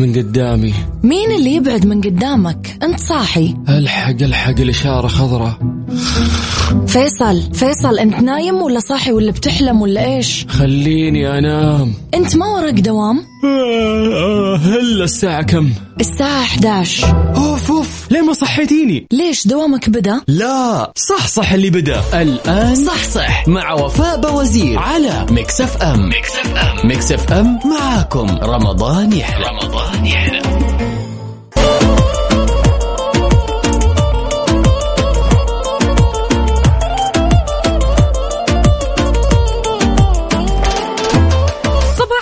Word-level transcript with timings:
من 0.00 0.12
قدامي. 0.12 0.74
مين 1.02 1.30
اللي 1.32 1.54
يبعد 1.54 1.86
من 1.86 2.00
قدامك؟ 2.00 2.78
انت 2.82 3.00
صاحي. 3.00 3.54
الحق 3.68 4.22
الحق 4.22 4.60
الإشارة 4.60 5.06
خضراء. 5.08 5.58
فيصل 6.86 7.54
فيصل 7.54 7.98
انت 7.98 8.14
نايم 8.14 8.54
ولا 8.54 8.80
صاحي 8.80 9.12
ولا 9.12 9.32
بتحلم 9.32 9.82
ولا 9.82 10.16
إيش؟ 10.16 10.46
خليني 10.48 11.38
أنام. 11.38 11.94
انت 12.14 12.36
ما 12.36 12.46
وراك 12.46 12.74
دوام. 12.74 13.20
آه، 13.44 14.56
هلا 14.56 15.04
الساعة 15.04 15.42
كم؟ 15.42 15.70
الساعة 16.00 16.42
11 16.42 17.32
أوف 17.36 17.70
أوف. 17.70 17.99
ليه 18.10 18.20
ما 18.20 18.32
صحيتيني؟ 18.32 19.06
ليش 19.12 19.46
دوامك 19.46 19.90
بدا؟ 19.90 20.20
لا 20.28 20.92
صح 20.96 21.26
صح 21.26 21.52
اللي 21.52 21.70
بدا. 21.70 22.22
الآن 22.22 22.74
صح 22.86 23.04
صح. 23.04 23.48
مع 23.48 23.72
وفاء 23.72 24.20
باوزير 24.20 24.78
على 24.78 25.26
Mix 25.30 25.60
FM. 25.60 26.08
Mix 26.08 26.36
FM. 26.36 26.88
Mix 26.88 27.12
FM 27.12 27.58
معاكم. 27.64 28.26
رمضان 28.42 29.12
يحلى. 29.12 29.44
رمضان 29.46 30.06
يحلى. 30.06 30.59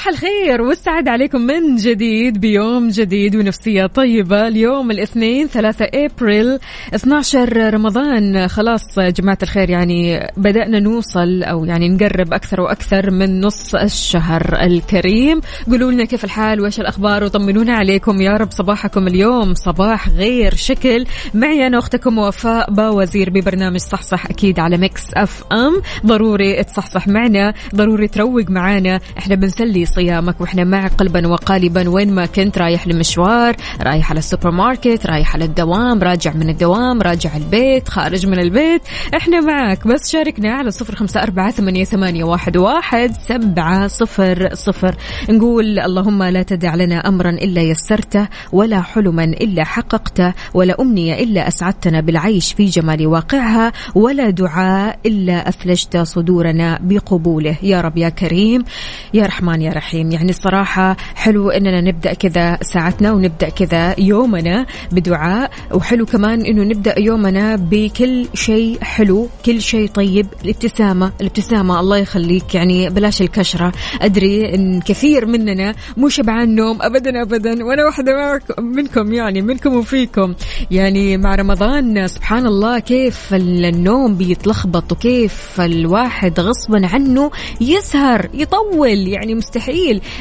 الخير 0.09 0.63
والسعد 0.63 1.09
عليكم 1.09 1.41
من 1.41 1.77
جديد 1.77 2.41
بيوم 2.41 2.89
جديد 2.89 3.37
ونفسية 3.37 3.87
طيبة. 3.87 4.49
اليوم 4.49 4.91
الاثنين 4.91 5.47
3 5.47 5.87
إبريل 5.95 6.59
12 6.95 7.75
رمضان. 7.75 8.49
خلاص 8.49 8.99
جماعة 8.99 9.39
الخير 9.43 9.71
يعني 9.71 10.31
بدأنا 10.37 10.81
نوصل 10.81 11.43
أو 11.43 11.65
يعني 11.65 11.89
نقرب 11.89 12.33
أكثر 12.33 12.61
وأكثر 12.61 13.11
من 13.11 13.41
نص 13.41 13.75
الشهر 13.75 14.59
الكريم. 14.63 15.41
قولوا 15.71 15.93
لنا 15.93 16.05
كيف 16.05 16.25
الحال 16.25 16.61
وإيش 16.61 16.81
الأخبار؟ 16.81 17.25
وطمنونا 17.25 17.75
عليكم 17.75 18.21
يا 18.21 18.37
رب 18.37 18.51
صباحكم 18.51 19.07
اليوم. 19.07 19.55
صباح 19.55 20.09
غير 20.09 20.55
شكل. 20.55 21.07
معي 21.35 21.67
أنا 21.67 21.79
أختكم 21.79 22.19
وفاء 22.19 22.71
باوزير 22.71 23.31
ببرنامج 23.31 23.81
صحصح 23.81 24.27
أكيد 24.27 24.61
على 24.61 24.77
Mix 24.77 25.03
FM. 25.15 25.83
ضروري 26.07 26.65
تصحصح 26.65 27.09
معنا 27.09 27.55
ضروري 27.75 28.09
تروق 28.09 28.51
معانا. 28.51 29.01
إحنا 29.19 29.35
بنسلي 29.35 29.87
صيامك 29.99 30.41
وإحنا 30.41 30.65
معك 30.65 30.93
قلبا 30.93 31.29
وقالبا 31.29 31.89
وين 31.89 32.15
ما 32.15 32.27
كنت 32.27 32.59
رايح 32.59 32.87
لمشوار 32.87 33.57
رايح 33.83 34.11
على 34.11 34.19
السوبر 34.19 34.51
ماركت 34.51 35.07
رايح 35.07 35.35
على 35.35 35.45
الدوام 35.45 36.03
راجع 36.03 36.33
من 36.33 36.49
الدوام 36.49 37.03
راجع 37.03 37.37
البيت 37.37 37.89
خارج 37.89 38.27
من 38.27 38.39
البيت 38.39 38.83
إحنا 39.17 39.41
معك. 39.41 39.87
بس 39.87 40.11
شاركنا 40.11 40.53
على 40.53 40.71
صفر 40.71 40.95
خمسة 40.95 41.23
أربعة 41.23 41.51
ثمانية, 41.51 41.85
ثمانية 41.85 42.25
واحد, 42.25 42.57
واحد 42.57 43.13
سبعة 43.29 43.87
صفر 43.87 44.49
صفر. 44.55 44.97
نقول 45.31 45.79
اللهم 45.79 46.23
لا 46.23 46.43
تدع 46.43 46.75
لنا 46.75 47.09
أمرا 47.09 47.31
إلا 47.31 47.63
يسرته 47.63 48.29
ولا 48.53 48.83
حلما 48.83 49.25
إلا 49.25 49.65
حققته 49.65 50.35
ولا 50.55 50.81
أمنية 50.81 51.15
إلا 51.15 51.49
أسعدتنا 51.49 52.01
بالعيش 52.01 52.53
في 52.53 52.65
جمال 52.65 53.07
واقعها 53.07 53.73
ولا 53.95 54.31
دعاء 54.31 54.99
إلا 55.07 55.49
أفلجت 55.49 55.97
صدورنا 55.97 56.79
بقبوله. 56.83 57.57
يا 57.63 57.81
رب 57.81 57.97
يا 57.97 58.09
كريم 58.09 58.65
يا 59.15 59.27
رحمن 59.27 59.63
يا 59.63 59.73
رحيم. 59.79 60.11
يعني 60.11 60.31
الصراحة 60.31 60.97
حلو 61.15 61.51
إننا 61.51 61.81
نبدأ 61.81 62.15
كذا 62.15 62.59
ساعتنا 62.63 63.13
ونبدأ 63.13 63.49
كذا 63.49 64.01
يومنا 64.01 64.67
بدعاء 64.93 65.51
وحلو 65.75 66.07
كمان 66.07 66.47
إنه 66.47 66.63
نبدأ 66.63 66.99
يومنا 66.99 67.57
بكل 67.57 68.27
شيء 68.35 68.79
حلو 68.83 69.29
كل 69.47 69.61
شيء 69.61 69.89
طيب. 69.89 70.27
الابتسامة 70.45 71.13
الابتسامة 71.21 71.81
الله 71.81 71.97
يخليك 71.97 72.55
يعني 72.55 72.89
بلاش 72.91 73.23
الكشرة. 73.23 73.73
أدري 74.03 74.55
إن 74.55 74.81
كثير 74.81 75.27
مننا 75.27 75.75
مو 75.97 76.09
شبعان 76.09 76.55
نوم 76.55 76.83
أبدا 76.83 77.23
أبدا. 77.23 77.65
وأنا 77.65 77.85
واحدة 77.85 78.41
منكم 78.59 79.13
يعني 79.13 79.43
منكم 79.43 79.77
وفيكم. 79.77 80.35
يعني 80.71 81.17
مع 81.17 81.35
رمضان 81.35 82.09
سبحان 82.09 82.47
الله 82.47 82.79
كيف 82.79 83.35
النوم 83.35 84.15
بيتلخبط 84.15 84.93
وكيف 84.93 85.61
الواحد 85.61 86.41
غصبا 86.41 86.87
عنه 86.87 87.31
يسهر 87.61 88.29
يطول 88.35 89.09
يعني 89.09 89.35
مستحيل 89.35 89.68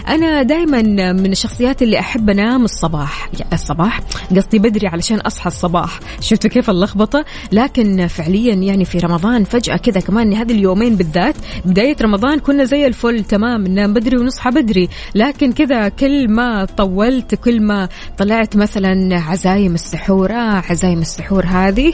أنا 0.07 0.43
دائما 0.43 0.81
من 1.11 1.31
الشخصيات 1.31 1.81
اللي 1.81 1.99
أحب 1.99 2.29
أنام 2.29 2.63
الصباح. 2.63 3.29
يعني 3.39 3.53
الصباح؟ 3.53 3.99
قصدي 4.35 4.59
بدري 4.59 4.87
علشان 4.87 5.19
أصحى 5.19 5.47
الصباح. 5.47 5.99
شفتوا 6.27 6.49
كيف 6.49 6.69
اللخبطة؟ 6.69 7.25
لكن 7.51 8.07
فعليا 8.07 8.53
يعني 8.53 8.85
في 8.85 8.97
رمضان 8.97 9.43
فجأة 9.43 9.77
كذا 9.77 9.99
كمان 9.99 10.33
هذه 10.33 10.51
اليومين 10.51 10.95
بالذات 10.95 11.35
بداية 11.65 11.95
رمضان 12.01 12.39
كنا 12.39 12.63
زي 12.63 12.87
الفل 12.87 13.23
تمام 13.23 13.67
ننام 13.67 13.93
بدري 13.93 14.17
ونصحى 14.17 14.51
بدري. 14.51 14.89
لكن 15.15 15.51
كذا 15.51 15.89
كل 15.89 16.27
ما 16.31 16.65
طولت 16.65 17.35
كل 17.35 17.61
ما 17.61 17.89
طلعت 18.17 18.55
مثلا 18.55 19.19
عزايم 19.19 19.73
السحور 19.73 20.31
آه 20.31 20.63
عزايم 20.69 20.99
السحور 20.99 21.45
هذه. 21.45 21.93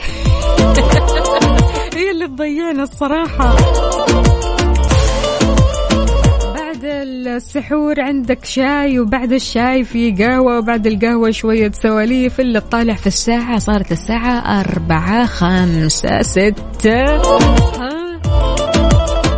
هي 1.96 2.10
اللي 2.10 2.26
تضيعنا 2.26 2.82
الصراحة. 2.82 3.56
بعد 6.84 7.06
السحور 7.26 8.00
عندك 8.00 8.44
شاي 8.44 8.98
وبعد 8.98 9.32
الشاي 9.32 9.84
في 9.84 10.10
قهوة 10.10 10.58
وبعد 10.58 10.86
القهوة 10.86 11.30
شوية 11.30 11.72
سواليف 11.72 12.40
اللي 12.40 12.60
تطالع 12.60 12.94
في 12.94 13.06
الساعة 13.06 13.58
صارت 13.58 13.92
الساعة 13.92 14.60
أربعة 14.60 15.26
خمسة 15.26 16.22
ستة. 16.22 17.22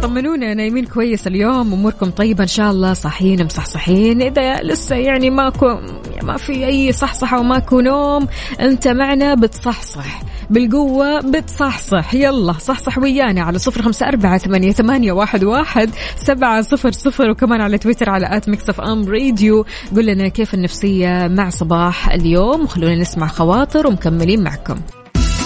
طمنونا 0.01 0.55
نايمين 0.55 0.85
كويس 0.87 1.27
اليوم 1.27 1.73
أموركم 1.73 2.11
طيبة 2.11 2.43
إن 2.43 2.49
شاء 2.49 2.71
الله 2.71 2.93
صاحيين 2.93 3.45
مصحصحين. 3.45 4.23
إذا 4.23 4.63
لسه 4.63 4.97
يعني 4.97 5.31
ماكو 5.31 5.79
ما 6.23 6.37
في 6.37 6.67
أي 6.67 6.93
صحصحة 6.93 7.41
وماكو 7.41 7.81
نوم 7.81 8.29
أنت 8.61 8.89
معنا 8.89 9.35
بتصحصح. 9.35 10.21
بالقوة 10.51 11.21
بتصحصح. 11.21 12.15
يلا 12.15 12.53
صحصح 12.53 12.99
ويانا 12.99 13.43
على 13.43 13.59
صفر 13.59 13.83
خمسة 13.83 14.09
أربعة 14.09 14.39
ثمانية, 14.39 14.73
ثمانية 14.73 15.13
واحد, 15.13 15.45
واحد 15.45 15.91
سبعة 16.17 16.63
صفر 16.63 16.93
صفر 16.93 17.31
وكمان 17.31 17.61
على 17.61 17.79
تويتر 17.79 18.11
على 18.11 18.37
at 18.37 18.49
Mix 18.49 18.69
FM 18.69 19.09
Radio. 19.09 19.65
قول 19.95 20.07
لنا 20.07 20.29
كيف 20.29 20.55
النفسية 20.55 21.29
مع 21.29 21.51
صباح 21.51 22.09
اليوم 22.09 22.63
وخلونا 22.63 22.95
نسمع 22.95 23.27
خواطر 23.27 23.87
ومكملين 23.87 24.43
معكم. 24.45 24.77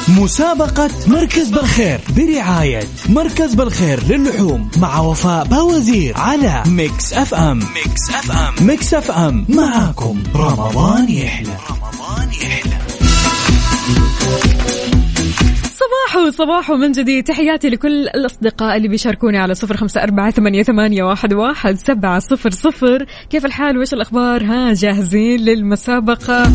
مسابقة 0.08 0.90
مركز 1.06 1.50
بالخير 1.50 2.00
برعاية 2.16 2.82
مركز 3.08 3.54
بالخير 3.54 4.00
للحوم 4.08 4.70
مع 4.76 5.00
وفاء 5.00 5.44
باوزير 5.44 6.18
على 6.18 6.62
Mix 6.66 7.12
FM. 7.12 7.58
Mix 7.58 8.10
FM. 8.10 8.66
Mix 8.66 8.94
FM. 8.94 9.46
معاكم. 9.48 10.22
رمضان 10.36 11.10
يحلى. 11.10 11.56
رمضان 11.70 12.28
يحلى. 12.32 12.78
صباحو 15.80 16.30
صباحو 16.30 16.76
من 16.76 16.92
جديد. 16.92 17.24
تحياتي 17.24 17.68
لكل 17.68 18.08
الأصدقاء 18.08 18.76
اللي 18.76 18.88
بيشاركوني 18.88 19.38
على 19.38 19.54
صفر 19.54 19.76
خمسة 19.76 20.02
أربعة 20.02 20.30
ثمانية, 20.30 20.62
ثمانية 20.62 21.02
واحد, 21.02 21.32
واحد 21.32 21.74
سبعة 21.74 22.18
صفر 22.18 22.50
صفر. 22.50 23.06
كيف 23.30 23.44
الحال؟ 23.46 23.76
وإيش 23.76 23.94
الأخبار؟ 23.94 24.44
ها 24.44 24.72
جاهزين 24.72 25.40
للمسابقة. 25.40 26.52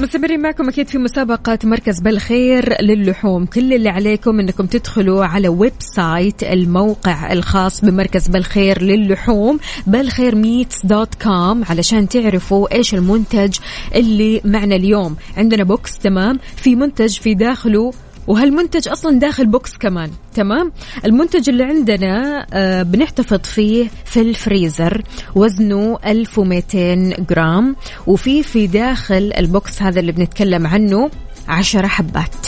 مستمرين 0.00 0.40
معكم 0.40 0.68
أكيد 0.68 0.88
في 0.88 0.98
مسابقة 0.98 1.58
مركز 1.64 2.00
بالخير 2.00 2.82
للحوم. 2.82 3.46
كل 3.46 3.72
اللي 3.72 3.88
عليكم 3.88 4.40
أنكم 4.40 4.66
تدخلوا 4.66 5.24
على 5.24 5.48
website 5.48 6.42
الموقع 6.42 7.32
الخاص 7.32 7.84
بمركز 7.84 8.28
بالخير 8.28 8.82
للحوم 8.82 9.58
Balkhair 9.86 10.34
Meats 10.34 10.86
dot 10.86 11.14
com 11.14 11.64
علشان 11.64 12.08
تعرفوا 12.08 12.74
إيش 12.74 12.94
المنتج 12.94 13.58
اللي 13.94 14.40
معنا 14.44 14.76
اليوم. 14.76 15.16
عندنا 15.36 15.64
box 15.64 15.98
تمام؟ 15.98 16.38
في 16.56 16.76
منتج 16.76 17.18
في 17.18 17.34
داخله 17.34 17.92
وهالمنتج 18.26 18.88
أصلا 18.88 19.18
داخل 19.18 19.46
box 19.46 19.76
كمان 19.76 20.10
تمام؟ 20.34 20.72
المنتج 21.04 21.48
اللي 21.48 21.64
عندنا 21.64 22.46
آه 22.52 22.82
بنحتفظ 22.82 23.40
فيه 23.40 23.88
في 24.04 24.20
الفريزر 24.20 25.02
وزنه 25.34 25.98
1200 26.06 26.94
جرام 27.30 27.76
وفي 28.06 28.42
في 28.42 28.66
داخل 28.66 29.32
ال 29.38 29.49
box 29.49 29.82
هذا 29.82 30.00
اللي 30.00 30.12
بنتكلم 30.12 30.66
عنه 30.66 31.10
10 31.48 31.86
حبات. 31.86 32.46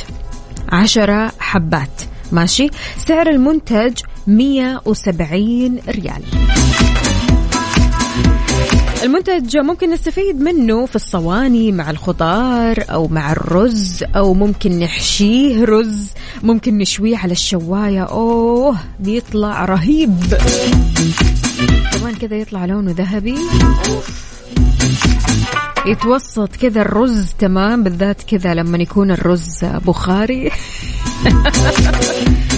10 0.68 1.32
حبات 1.38 2.02
ماشي؟ 2.32 2.70
سعر 2.96 3.28
المنتج 3.28 3.98
170 4.26 5.78
ريال. 5.88 6.22
المنتج 9.02 9.56
ممكن 9.56 9.90
نستفيد 9.90 10.40
منه 10.40 10.86
في 10.86 10.96
الصواني 10.96 11.72
مع 11.72 11.90
الخضار 11.90 12.84
أو 12.90 13.08
مع 13.08 13.32
الرز 13.32 14.04
أو 14.16 14.34
ممكن 14.34 14.78
نحشيه 14.78 15.64
رز 15.64 16.10
ممكن 16.42 16.78
نشويه 16.78 17.16
على 17.16 17.32
الشواية. 17.32 18.02
أوه 18.02 18.76
بيطلع 19.00 19.64
رهيب. 19.64 20.16
كمان 21.92 22.14
كذا 22.14 22.36
يطلع 22.36 22.64
لونه 22.64 22.94
ذهبي. 22.98 23.34
يتوسط 25.86 26.56
كذا 26.56 26.80
الرز 26.80 27.32
تمام 27.38 27.82
بالذات 27.82 28.22
كذا 28.22 28.54
لما 28.54 28.78
يكون 28.78 29.10
الرز 29.10 29.64
بخاري. 29.64 30.50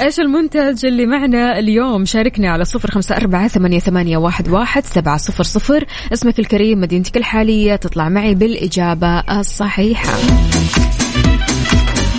إيش 0.00 0.20
المنتج 0.20 0.86
اللي 0.86 1.06
معنا 1.06 1.58
اليوم؟ 1.58 2.04
شاركنا 2.04 2.50
على 2.50 2.64
صفر 2.64 2.90
خمسة 2.90 3.16
أربعة 3.16 3.48
ثمانية, 3.48 3.78
ثمانية 3.78 4.16
واحد, 4.16 4.48
واحد 4.48 4.84
سبعة 4.84 5.16
صفر 5.16 5.44
صفر. 5.44 5.84
اسمك 6.12 6.38
الكريم 6.38 6.80
مدينتك 6.80 7.16
الحالية 7.16 7.76
تطلع 7.76 8.08
معي 8.08 8.34
بالإجابة 8.34 9.18
الصحيحة. 9.20 10.12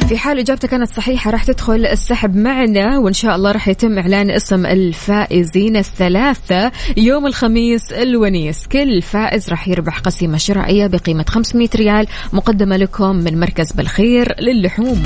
في 0.10 0.18
حال 0.18 0.40
إجابتك 0.40 0.70
كانت 0.70 0.90
صحيحة 0.90 1.32
راح 1.32 1.44
تدخل 1.44 1.86
السحب 1.86 2.36
معنا 2.36 2.98
وإن 2.98 3.14
شاء 3.14 3.36
الله 3.36 3.52
راح 3.52 3.68
يتم 3.68 4.00
إعلان 4.00 4.32
اسم 4.32 4.66
الفائزين 4.66 5.78
الثلاثة 5.78 6.72
يوم 6.98 7.28
الخميس 7.28 7.92
الونيس. 7.92 8.68
كل 8.68 9.02
فائز 9.02 9.50
راح 9.50 9.68
يربح 9.68 10.00
قسيمة 10.00 10.38
شرائية 10.38 10.88
بقيمة 10.88 11.26
500 11.28 11.70
ريال 11.76 12.08
مقدمة 12.34 12.78
لكم 12.78 13.16
من 13.16 13.40
مركز 13.40 13.72
بالخير 13.72 14.36
للحوم. 14.42 15.04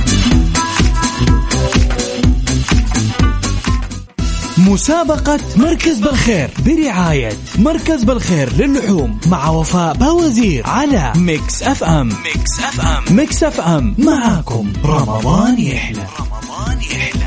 مسابقة 4.57 5.39
مركز 5.55 5.99
بالخير 5.99 6.49
برعاية 6.65 7.31
مركز 7.59 8.03
بالخير 8.03 8.53
للحوم 8.53 9.19
مع 9.27 9.49
وفاء 9.49 9.93
باوزير 9.93 10.67
على 10.67 11.13
Mix 11.15 11.63
FM. 11.63 12.07
Mix 12.07 12.59
FM. 12.63 13.15
Mix 13.15 13.43
FM. 13.43 13.95
معاكم. 13.97 14.73
رمضان 14.85 15.59
يحلى. 15.59 16.03
رمضان 16.19 16.77
يحلى. 16.81 17.22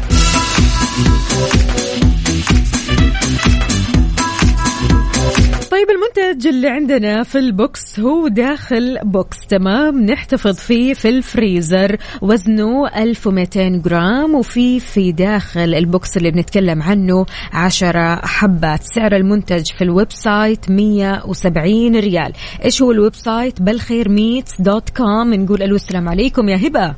المنتج 6.18 6.46
اللي 6.46 6.68
عندنا 6.68 7.22
في 7.22 7.38
ال 7.38 7.54
box 7.54 8.00
هو 8.00 8.28
داخل 8.28 8.98
box 9.04 9.36
تمام؟ 9.46 10.02
نحتفظ 10.02 10.56
فيه 10.56 10.94
في 10.94 11.08
الفريزر. 11.08 11.96
وزنه 12.22 12.88
1200 12.88 13.82
جرام 13.82 14.34
وفي 14.34 14.80
في 14.80 15.12
داخل 15.12 15.74
ال 15.74 15.85
box 15.85 16.16
اللي 16.16 16.30
بنتكلم 16.30 16.82
عنه 16.82 17.26
10 17.52 18.26
حبات. 18.26 18.82
سعر 18.82 19.16
المنتج 19.16 19.64
في 19.78 19.84
ال 19.84 20.10
website 20.10 20.70
170 20.70 21.96
ريال. 21.96 22.32
إيش 22.64 22.82
هو 22.82 22.92
ال 22.92 23.14
website؟ 23.14 23.62
بالخير 23.62 24.08
meats 24.08 24.60
dot 24.60 24.90
com. 24.90 25.34
نقول 25.34 25.62
ألو 25.62 25.74
السلام 25.76 26.08
عليكم 26.08 26.48
يا 26.48 26.56
هبة. 26.56 26.94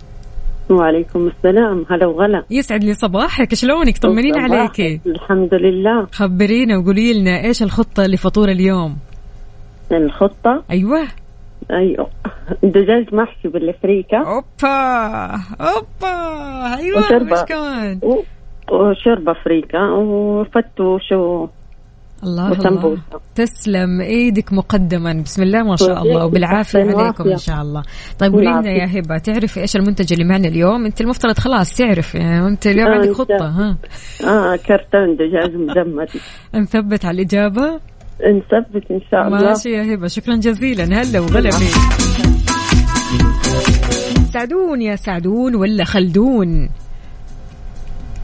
وعليكم 0.70 1.26
السلام. 1.28 1.84
هلا 1.90 2.06
وغلا. 2.06 2.42
يسعد 2.50 2.84
لي 2.84 2.94
صباحك. 2.94 3.54
شلونك؟ 3.54 3.98
طمنيني 3.98 4.38
عليكي. 4.38 5.00
الحمد 5.06 5.54
لله. 5.54 6.06
خبرينا 6.12 6.78
وقولي 6.78 7.20
لنا 7.20 7.44
إيش 7.44 7.62
الخطة 7.62 8.06
لفطور 8.06 8.48
اليوم؟ 8.48 8.96
الخطة. 9.93 10.62
أيوه. 10.70 11.08
أيوه. 11.70 12.08
دجاج 12.62 13.14
محشي 13.14 13.49
بالفريكة 13.49 14.17
أوبا. 14.19 15.40
أوبا. 15.61 16.76
أيوه. 16.76 16.99
وشربة. 16.99 17.32
وش 17.32 17.43
كمان؟ 17.49 18.00
و- 18.02 18.23
وشوربة 18.75 19.32
فريكة 19.44 19.79
وفتوش 19.94 21.12
و... 21.12 21.46
الله 22.25 22.52
الله. 22.52 22.99
تسلم. 23.35 24.00
إيدك 24.00 24.52
مقدما. 24.52 25.12
بسم 25.25 25.43
الله 25.43 25.62
ما 25.62 25.76
شاء 25.76 26.02
الله. 26.02 26.26
وبالعافية. 26.26 26.79
عليكم 26.79 27.29
إن 27.31 27.37
شاء 27.37 27.62
الله. 27.62 27.82
طيب 28.19 28.32
قولي 28.32 28.46
لنا 28.46 28.70
يا 28.70 28.87
هبة 29.00 29.19
تعرفي 29.19 29.61
إيش 29.61 29.76
المنتج 29.76 30.12
اللي 30.12 30.25
معنا 30.25 30.49
اليوم؟ 30.49 30.85
أنت 30.87 31.00
المفترض 31.00 31.38
خلاص 31.38 31.76
تعرفي 31.76 32.19
يعني 32.19 32.46
أنت 32.46 32.67
اليوم 32.67 32.88
آه، 32.88 32.94
عندك 32.94 33.12
خطة 33.12 33.46
ها؟ 33.46 33.76
آه 34.25 34.56
كرتون 34.56 35.17
دجاج 35.17 35.55
مجمد 35.56 36.08
نثبت 36.55 37.05
على 37.05 37.14
الإجابة. 37.14 37.81
نثبت 38.22 38.90
إن 38.90 39.00
شاء 39.10 39.26
الله. 39.26 39.48
ماشي 39.48 39.70
يا 39.70 39.94
هبة 39.94 40.06
شكرا 40.06 40.36
جزيلا. 40.36 40.84
هلا 40.84 41.20
وغلا 41.20 41.50
فيك. 41.50 41.74
سعدون 44.32 44.82
يا 44.82 44.96
سعدون 44.96 45.54
ولا 45.54 45.84
خلدون؟ 45.84 46.68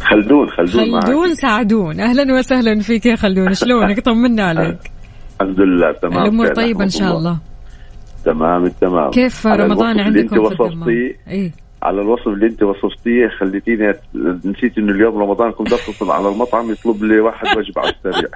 خلدون 0.00 0.50
خلدون 0.50 0.91
معك. 0.91 1.05
خلدون 1.05 1.35
سعدون. 1.35 2.00
أهلا 2.00 2.38
وسهلا 2.38 2.81
فيك 2.81 3.06
يا 3.06 3.17
خلدون. 3.17 3.55
شلونك؟ 3.55 4.00
طمنا 4.00 4.44
عليك. 4.44 4.79
الحمد 5.41 5.61
لله 5.61 5.93
تمام. 5.93 6.23
الأمور 6.23 6.55
طيبة 6.55 6.85
إن 6.85 6.91
شاء 6.91 7.17
الله. 7.17 7.38
تمام 8.25 8.64
التمام 8.64 9.11
كيف 9.11 9.46
رمضان 9.46 10.00
عندكم 10.00 10.49
في 10.49 10.62
الدمام؟ 10.62 10.88
إيه. 11.29 11.64
على 11.85 12.01
الوصف 12.01 12.29
اللي 12.29 12.47
انت 12.47 12.63
وصفتيه 12.63 13.29
خليتيني 13.41 13.93
نسيت 14.45 14.79
إنه 14.79 14.93
اليوم 14.93 15.19
رمضان 15.19 15.53
كنت 15.53 15.73
أتصل 15.73 16.11
على 16.11 16.29
المطعم 16.29 16.71
يطلب 16.71 17.05
لي 17.05 17.21
واحد 17.21 17.47
وجبة 17.57 17.81
على 17.81 17.93
السريع. 17.93 18.31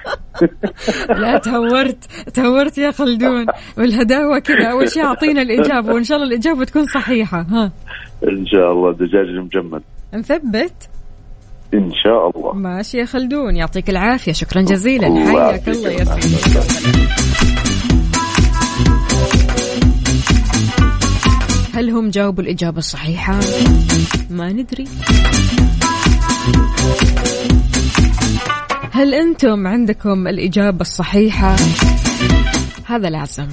لا 1.22 1.38
تهورت 1.38 2.04
تهورت 2.34 2.78
يا 2.78 2.90
خلدون. 2.90 3.46
والهداوة 3.78 4.38
كذا 4.38 4.66
أول 4.66 4.90
شيء 4.90 5.04
أعطينا 5.04 5.42
الإجابة 5.42 5.92
وإن 5.92 6.04
شاء 6.04 6.18
الله 6.18 6.28
الإجابة 6.28 6.64
تكون 6.64 6.84
صحيحة 6.84 7.40
ها. 7.40 7.72
إن 8.28 8.46
شاء 8.46 8.72
الله 8.72 8.92
دجاج 8.92 9.28
مجمد 9.44 9.82
نثبت. 10.14 10.88
إن 11.74 11.92
شاء 12.04 12.30
الله. 12.30 12.52
ماشي 12.52 12.98
يا 12.98 13.04
خلدون 13.04 13.56
يعطيك 13.56 13.90
العافية 13.90 14.32
شكرا 14.32 14.62
جزيلا. 14.62 15.06
حياك. 15.06 15.68
الله 15.68 15.90
يا 15.90 16.04
سيدي. 16.04 17.08
هل 21.78 21.90
هم 21.90 22.10
جاوبوا 22.10 22.42
الإجابة 22.42 22.78
الصحيحة؟ 22.78 23.40
ما 24.30 24.52
ندري. 24.52 24.84
هل 28.92 29.14
أنتم 29.14 29.66
عندكم 29.66 30.28
الإجابة 30.28 30.80
الصحيحة؟ 30.80 31.56
هذا 32.84 33.10
لازم. 33.10 33.48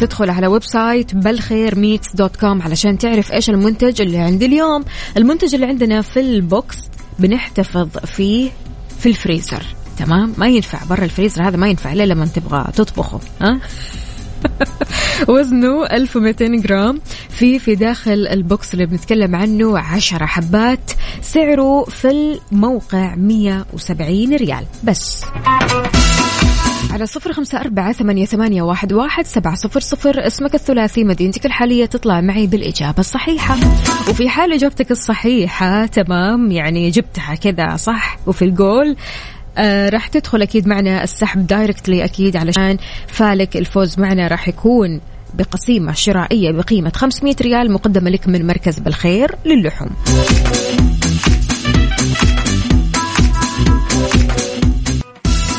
تدخل 0.00 0.30
على 0.30 0.46
website 0.46 1.14
بالخير 1.14 1.78
meats 1.78 2.16
dot 2.16 2.36
com 2.36 2.62
علشان 2.62 2.98
تعرف 2.98 3.32
إيش 3.32 3.50
المنتج 3.50 4.00
اللي 4.00 4.18
عندي 4.18 4.46
اليوم. 4.46 4.84
المنتج 5.16 5.54
اللي 5.54 5.66
عندنا 5.66 6.02
في 6.02 6.20
ال 6.20 6.34
box 6.34 6.76
بنحتفظ 7.18 7.88
فيه 7.98 8.50
في 8.98 9.08
الفريزر. 9.08 9.62
تمام؟ 9.98 10.34
ما 10.36 10.48
ينفع 10.48 10.84
برا 10.84 11.04
الفريزر 11.04 11.48
هذا 11.48 11.56
ما 11.56 11.68
ينفع 11.68 11.92
إلا 11.92 12.06
لما 12.06 12.26
تبغى 12.26 12.64
تطبخه. 12.74 13.20
ها؟ 13.40 13.60
وزنه 15.28 15.86
1200 15.86 16.46
جرام. 16.46 17.00
في 17.28 17.58
في 17.58 17.74
داخل 17.74 18.26
ال 18.30 18.41
box 18.41 18.74
اللي 18.74 18.86
بنتكلم 18.86 19.36
عنه 19.36 19.78
10 19.78 20.26
حبات. 20.26 20.90
سعره 21.20 21.84
في 21.84 22.38
الموقع 22.52 23.14
170 23.14 24.36
ريال. 24.36 24.64
بس. 24.84 25.24
على 26.92 27.06
صفر 27.06 27.32
خمسة 27.32 27.60
أربعة 27.60 27.92
ثمانية, 27.92 28.26
ثمانية 28.26 28.62
واحد, 28.62 28.92
واحد 28.92 29.26
سبعة 29.26 29.54
صفر 29.54 29.80
صفر. 29.80 30.26
اسمك 30.26 30.54
الثلاثي 30.54 31.04
مدينتك 31.04 31.46
الحالية. 31.46 31.86
تطلع 31.86 32.20
معي 32.20 32.46
بالإجابة 32.46 32.98
الصحيحة. 32.98 33.56
وفي 34.08 34.28
حال 34.28 34.52
إجابتك 34.52 34.90
الصحيحة 34.90 35.86
تمام 35.86 36.50
يعني 36.50 36.90
جبتها 36.90 37.34
كذا 37.34 37.76
صح؟ 37.76 38.18
وفي 38.26 38.44
الجول. 38.44 38.96
آه 39.58 39.88
راح 39.88 40.06
تدخل 40.06 40.42
أكيد 40.42 40.68
معنا 40.68 41.04
السحب 41.04 41.46
دايركتلي 41.46 42.04
أكيد 42.04 42.36
علشان 42.36 42.76
فالك 43.06 43.56
الفوز 43.56 43.98
معنا 44.00 44.28
راح 44.28 44.48
يكون 44.48 45.00
بقسيمة 45.34 45.92
شرائية 45.92 46.50
بقيمة 46.50 46.92
500 46.94 47.34
ريال 47.40 47.72
مقدمة 47.72 48.10
لك 48.10 48.28
من 48.28 48.46
مركز 48.46 48.78
بالخير 48.78 49.34
للحوم. 49.44 49.90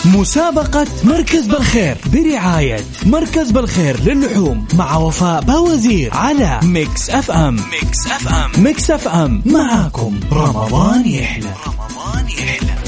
مسابقة 0.06 0.88
مركز 1.04 1.46
بالخير 1.48 1.98
برعاية 2.14 2.80
مركز 3.06 3.52
بالخير 3.52 4.00
للحوم 4.04 4.68
مع 4.74 4.98
وفاء 4.98 5.42
باوزير 5.42 6.14
على 6.14 6.60
Mix 6.64 7.10
FM. 7.10 7.56
Mix 7.56 8.08
FM. 8.08 8.64
Mix 8.64 8.92
FM. 8.92 9.42
معاكم. 9.46 10.20
رمضان 10.32 11.06
يحلى. 11.06 11.54
رمضان 11.68 12.26
يحلى. 12.30 12.79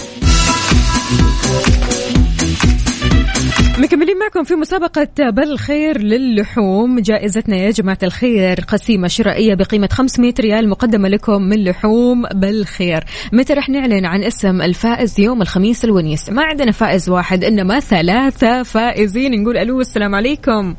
مكملين 3.80 4.20
معكم 4.20 4.44
في 4.44 4.56
مسابقة 4.56 5.30
بالخير 5.30 6.02
للحوم. 6.02 7.00
جائزتنا 7.00 7.56
يا 7.56 7.72
جماعة 7.72 7.98
الخير 8.04 8.60
قسيمة 8.68 9.08
شرائية 9.08 9.56
بقيمة 9.56 9.90
500 9.92 10.34
ريال 10.40 10.70
مقدمة 10.70 11.10
لكم 11.10 11.42
من 11.42 11.64
لحوم 11.64 12.24
بالخير 12.34 13.04
متى 13.34 13.54
رح 13.54 13.70
نعلن 13.70 14.06
عن 14.06 14.24
اسم 14.24 14.62
الفائز 14.62 15.20
يوم 15.20 15.42
الخميس 15.42 15.86
الونيس؟ 15.86 16.30
ما 16.30 16.44
عندنا 16.44 16.72
فائز 16.72 17.10
واحد 17.10 17.44
إنما 17.44 17.80
ثلاثة 17.80 18.64
فائزين. 18.64 19.42
نقول 19.42 19.58
ألو 19.58 19.82
السلام 19.82 20.16
عليكم. 20.16 20.76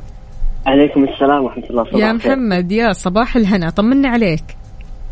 عليكم 0.66 1.04
السلام 1.04 1.44
ورحمة 1.44 1.64
الله 1.70 1.82
وبركاته. 1.82 2.06
يا 2.06 2.12
محمد 2.12 2.72
يا 2.72 2.92
صباح 2.92 3.36
الهنا. 3.36 3.70
طمنا 3.70 4.08
عليك. 4.08 4.44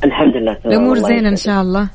الحمد 0.05 0.37
لله 0.37 0.57
الأمور 0.67 0.99
زينة 0.99 1.29
إن. 1.29 1.37
شاء 1.37 1.62
الله. 1.62 1.88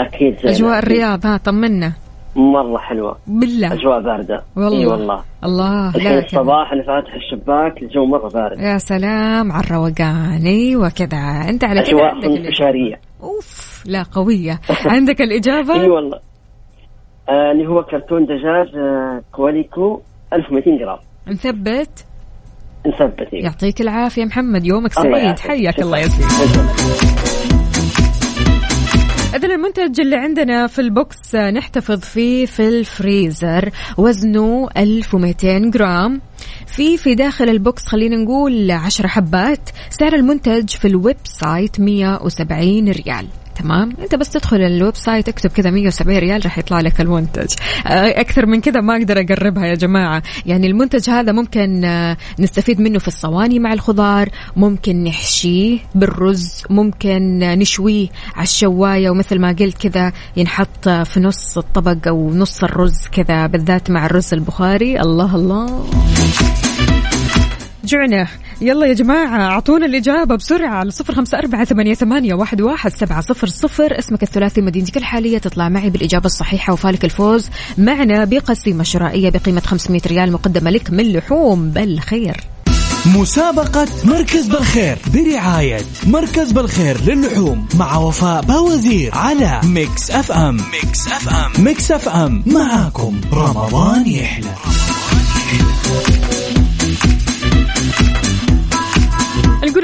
أكيد 0.00 0.36
زينة 0.38 0.56
أجواء. 0.56 0.78
الرياض 0.78 1.26
ها 1.26 1.36
طمنا. 1.36 1.92
مرة 2.36 2.78
حلوة. 2.78 3.16
بالله. 3.26 3.72
أجواء 3.72 4.02
باردة. 4.02 4.42
والله 4.56 4.78
إي 4.80 4.86
والله. 4.86 5.24
الله 5.44 5.88
الحين. 5.96 6.18
الصباح 6.18 6.72
أنا 6.72 6.82
فاتح 6.82 7.14
الشباك 7.14 7.82
الجو 7.82 8.04
مرة 8.06 8.28
بارد. 8.28 8.58
يا 8.60 8.78
سلام 8.78 9.52
على 9.52 9.64
الروقان. 9.64 10.46
أيوه 10.46 10.88
كذا. 10.88 11.18
أنت 11.48 11.64
على 11.64 11.80
كذا 11.82 11.90
أجواء. 11.90 12.26
انتشارية. 12.26 13.00
أوف 13.22 13.82
لا 13.86 14.02
قوية. 14.02 14.60
عندك 14.86 15.20
الإجابة؟ 15.20 15.74
إي 15.82 15.88
والله. 15.88 16.18
آه، 17.28 17.52
اللي 17.52 17.66
هو 17.66 17.82
كرتون 17.82 18.24
دجاج 18.24 18.76
آه، 18.76 19.22
Qualiko 19.32 20.00
1200 20.32 20.78
جرام. 20.78 20.98
مثبت؟ 21.26 22.06
نثبت 22.86 23.34
إيه. 23.34 23.44
يعطيك 23.44 23.80
العافية 23.80 24.24
محمد. 24.24 24.66
يومك 24.66 24.92
سعيد. 24.92 25.38
حياك. 25.38 25.78
الله 25.80 26.02
سيدي. 26.02 27.19
إذا 29.34 29.48
المنتج 29.54 30.00
اللي 30.00 30.16
عندنا 30.16 30.66
في 30.66 30.80
ال 30.80 30.94
box 30.94 31.34
نحتفظ 31.34 32.00
فيه 32.00 32.46
في 32.46 32.68
الفريزر. 32.68 33.70
وزنه 33.98 34.68
1200 34.76 35.70
جرام. 35.70 36.20
في 36.66 36.96
في 36.96 37.14
داخل 37.14 37.48
ال 37.48 37.58
box 37.58 37.86
خلينا 37.86 38.16
نقول 38.16 38.70
10 38.70 39.06
حبات. 39.06 39.70
سعر 39.90 40.14
المنتج 40.14 40.68
في 40.68 40.88
ال 40.88 41.16
website 41.24 41.80
170 41.80 42.88
ريال. 42.88 43.26
تمام؟ 43.62 43.92
انت 44.02 44.14
بس 44.14 44.30
تدخل 44.30 44.56
ال 44.56 44.96
website 44.96 45.28
اكتب 45.28 45.50
كذا 45.50 45.70
170 45.70 46.18
ريال 46.18 46.44
راح 46.44 46.58
يطلع 46.58 46.80
لك 46.80 47.00
المنتج. 47.00 47.54
آه، 47.86 48.20
أكثر 48.20 48.46
من 48.46 48.60
كذا 48.60 48.80
ما 48.80 48.96
أقدر 48.96 49.20
أقربها 49.20 49.66
يا 49.66 49.74
جماعة. 49.74 50.22
يعني 50.46 50.66
المنتج 50.66 51.10
هذا 51.10 51.32
ممكن 51.32 51.84
آه، 51.84 52.16
نستفيد 52.38 52.80
منه 52.80 52.98
في 52.98 53.08
الصواني 53.08 53.58
مع 53.58 53.72
الخضار 53.72 54.28
ممكن 54.56 55.04
نحشيه 55.04 55.78
بالرز 55.94 56.62
ممكن 56.70 57.42
آه، 57.42 57.54
نشويه 57.54 58.08
على 58.34 58.44
الشواية 58.44 59.10
ومثل 59.10 59.38
ما 59.38 59.48
قلت 59.48 59.86
كذا 59.86 60.12
ينحط 60.36 60.88
في 60.88 61.20
نص 61.20 61.58
الطبق 61.58 62.08
أو 62.08 62.34
نص 62.34 62.64
الرز 62.64 63.06
كذا 63.12 63.46
بالذات 63.46 63.90
مع 63.90 64.06
الرز 64.06 64.34
البخاري. 64.34 65.00
الله 65.00 65.36
الله. 65.36 66.69
جعنا 67.90 68.26
يلا 68.60 68.86
يا 68.86 68.92
جماعة 68.92 69.40
أعطونا 69.40 69.86
الإجابة 69.86 70.36
بسرعة 70.36 70.74
على 70.74 70.90
صفر 70.90 71.14
خمسة 71.14 71.38
أربعة 71.38 71.64
ثمانية, 71.64 71.94
ثمانية 71.94 72.34
واحد, 72.34 72.60
واحد 72.60 72.92
سبعة 72.92 73.20
صفر 73.20 73.46
صفر 73.46 73.98
اسمك 73.98 74.22
الثلاثي 74.22 74.60
مدينتك 74.60 74.96
الحالية 74.96 75.38
تطلع 75.38 75.68
معي 75.68 75.90
بالإجابة 75.90 76.26
الصحيحة 76.26 76.72
وفالك 76.72 77.04
الفوز. 77.04 77.50
معنا 77.78 78.24
بقسيمة 78.24 78.82
شرائية 78.82 79.30
بقيمة 79.30 79.60
500 79.60 80.00
ريال 80.06 80.32
مقدمة 80.32 80.70
لك 80.70 80.90
من 80.90 81.12
لحوم 81.12 81.70
بالخير. 81.70 82.36
مسابقة 83.06 83.88
مركز 84.04 84.46
بالخير 84.46 84.98
برعاية 85.14 85.80
مركز 86.06 86.52
بالخير 86.52 87.00
للحوم 87.04 87.66
مع 87.74 87.96
وفاء 87.96 88.42
باوزير 88.42 89.14
على 89.14 89.60
Mix 89.64 90.10
FM. 90.10 90.56
Mix 90.56 91.08
FM. 91.08 91.64
Mix 91.64 91.92
FM. 91.92 92.42
معاكم. 92.46 93.20
رمضان 93.32 94.06
يحلى. 94.06 94.54
نقول 95.60 96.49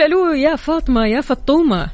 ألو 0.07 0.33
يا 0.33 0.57
فاطمة 0.57 1.07
يا 1.07 1.21
فطومة. 1.21 1.87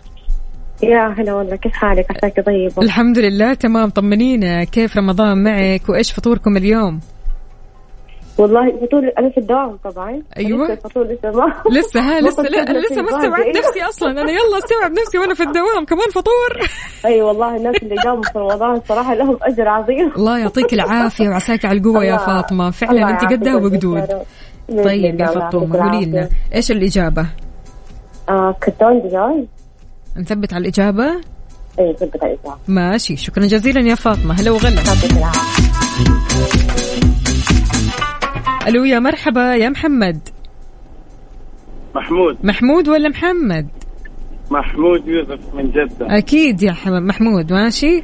يا 0.82 1.14
هلا 1.18 1.34
والله 1.34 1.56
كيف 1.56 1.72
حالك؟ 1.72 2.06
عساك 2.10 2.46
طيبة؟ 2.46 2.82
الحمد 2.82 3.18
لله 3.18 3.54
تمام. 3.54 3.90
طمنينا 3.90 4.64
كيف 4.64 4.96
رمضان 4.96 5.42
معك؟ 5.44 5.88
وإيش 5.88 6.12
فطوركم 6.12 6.56
اليوم؟ 6.56 7.00
والله 8.38 8.68
الفطور 8.68 9.10
أنا 9.18 9.30
في 9.30 9.38
الدوام 9.38 9.76
طبعا. 9.84 10.22
أيوة. 10.36 10.64
لسه 10.64 10.72
الفطور 10.72 11.04
لسه 11.04 11.30
ما 11.30 11.54
لسه 11.70 12.00
ها؟ 12.00 12.20
لسه 12.28 12.42
لا 12.42 12.78
لسه 12.80 13.02
ما. 13.02 13.08
استوعبت 13.08 13.56
نفسي 13.56 13.82
أصلا. 13.88 14.10
أنا 14.10 14.30
يلا 14.30 14.58
استوعب 14.58 14.92
نفسي 14.92 15.18
وأنا 15.18 15.34
في 15.34 15.42
الدوام. 15.42 15.84
كمان 15.84 16.08
فطور. 16.14 16.68
أي 17.06 17.22
والله 17.22 17.56
الناس 17.56 17.76
اللي 17.82 17.94
داوموا 18.04 18.22
في 18.22 18.38
رمضان 18.38 18.80
صراحة 18.88 19.14
لهم 19.14 19.38
أجر 19.42 19.68
عظيم. 19.68 20.12
الله 20.16 20.38
يعطيك 20.38 20.72
العافية 20.72 21.28
وعساك 21.28 21.64
على 21.64 21.78
القوة 21.78 22.04
يا 22.04 22.16
فاطمة. 22.16 22.70
فعلا 22.70 23.10
انت 23.10 23.32
قدها 23.32 23.56
وقدود. 23.56 24.06
طيب 24.84 25.20
يا 25.20 25.26
فطومة 25.26 25.78
قولي 25.82 26.06
لنا. 26.06 26.28
إيش 26.54 26.70
الإجابة؟ 26.70 27.26
آه 28.28 28.56
كرتون 28.62 29.00
دجاج 29.00 29.44
نثبت 30.16 30.52
على 30.54 30.62
الإجابة؟ 30.62 31.06
اي 31.78 31.96
ثبت 32.00 32.22
على 32.22 32.32
الإجابة. 32.34 32.56
ماشي 32.68 33.16
شكرا 33.16 33.46
جزيلا 33.46 33.80
يا 33.80 33.94
فاطمة. 33.94 34.34
هلا 34.40 34.50
وغلا. 34.50 34.82
ألو 38.68 38.84
يا 38.84 38.98
مرحبا. 38.98 39.54
يا 39.56 39.68
محمد. 39.68 40.28
محمود. 41.94 42.38
محمود 42.44 42.88
ولا 42.88 43.08
محمد؟ 43.08 43.68
محمود 44.50 45.08
يوسف 45.08 45.54
من 45.54 45.70
جدة. 45.70 46.18
أكيد 46.18 46.62
يا 46.62 46.72
حم- 46.72 47.06
محمود. 47.06 47.52
ماشي. 47.52 48.02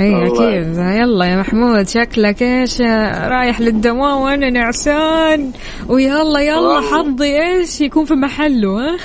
اي 0.00 0.26
أكيد. 0.26 0.76
يلا 0.76 1.24
يا 1.24 1.36
محمود 1.36 1.88
شكلك 1.88 2.42
إيش؟ 2.42 2.80
رايح 2.80 3.60
للدوام 3.60 4.20
وأنا 4.20 4.50
نعسان 4.50 5.52
ويلا 5.88 6.40
يلا. 6.40 6.80
حظي 6.80 7.42
إيش 7.42 7.80
يكون 7.80 8.04
في 8.04 8.14
محله 8.14 8.80
ها؟ 8.80 8.96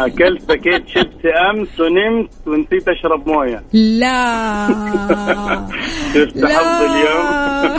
أكلت 0.00 0.44
باكيت 0.48 0.88
شيبسي 0.88 1.28
أمس 1.50 1.80
ونمت 1.80 2.30
ونسيت 2.46 2.88
أشرب 2.88 3.28
موية. 3.28 3.62
لا. 3.72 4.68
شفت 6.14 6.44
حظي 6.44 6.86
اليوم. 6.86 7.78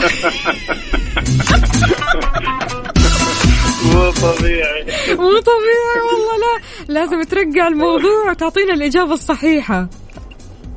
مو 3.94 4.10
طبيعي. 4.10 4.84
مو 5.16 5.38
طبيعي 5.38 6.00
والله 6.10 6.36
لا. 6.40 6.54
لازم 7.00 7.22
ترجع 7.22 7.68
الموضوع 7.68 8.30
وتعطينا 8.30 8.74
الإجابة 8.74 9.12
الصحيحة. 9.12 9.88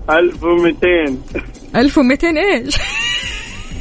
1200 0.10 1.18
1200 1.76 2.28
إيش؟ 2.28 2.78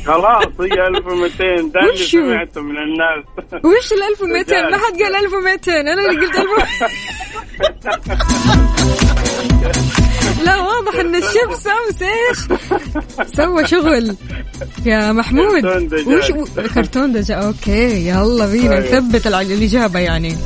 خلاص 0.06 0.46
هي 0.60 0.86
1200 0.86 1.44
ده 1.74 1.80
اللي؟ 1.80 1.96
سمعته 1.96 2.60
من 2.60 2.78
الناس. 2.78 3.24
وش 3.64 3.92
ال 3.92 4.02
1200 4.02 4.70
ما 4.70 4.76
حد 4.78 5.02
قال 5.02 5.16
1200 5.16 5.80
أنا 5.80 5.92
اللي 5.92 6.26
قلت 6.26 6.36
1000 6.36 6.46
لا 10.44 10.60
واضح 10.60 10.94
إن 11.00 11.14
الشيبس 11.14 11.66
امس 11.66 12.02
إيش؟ 12.02 12.38
سوى 13.36 13.66
شغل. 13.66 14.16
يا 14.86 15.12
محمود. 15.12 15.62
كرتون 15.62 15.88
دجاج. 15.88 16.36
وش 16.36 16.50
كرتون 16.74 17.12
دجاج. 17.12 17.30
okay 17.30 18.08
يلا 18.08 18.46
بينا. 18.46 18.76
أيوة. 18.76 18.98
نثبت 18.98 19.26
الإجابة 19.26 20.00
يعني. 20.00 20.36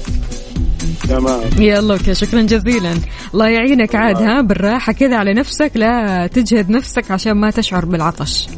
تمام. 1.08 1.40
يلا 1.58 1.94
okay 1.94 2.14
شكرا 2.14 2.42
جزيلا. 2.42 2.94
الله 3.34 3.48
يعينك 3.48 3.94
عاد 3.94 4.16
ها 4.16 4.40
بالراحة 4.40 4.92
كذا 4.92 5.16
على 5.16 5.34
نفسك 5.34 5.72
لا 5.74 6.26
تجهد 6.26 6.70
نفسك 6.70 7.10
عشان 7.10 7.32
ما 7.32 7.50
تشعر 7.50 7.84
بالعطش. 7.84 8.48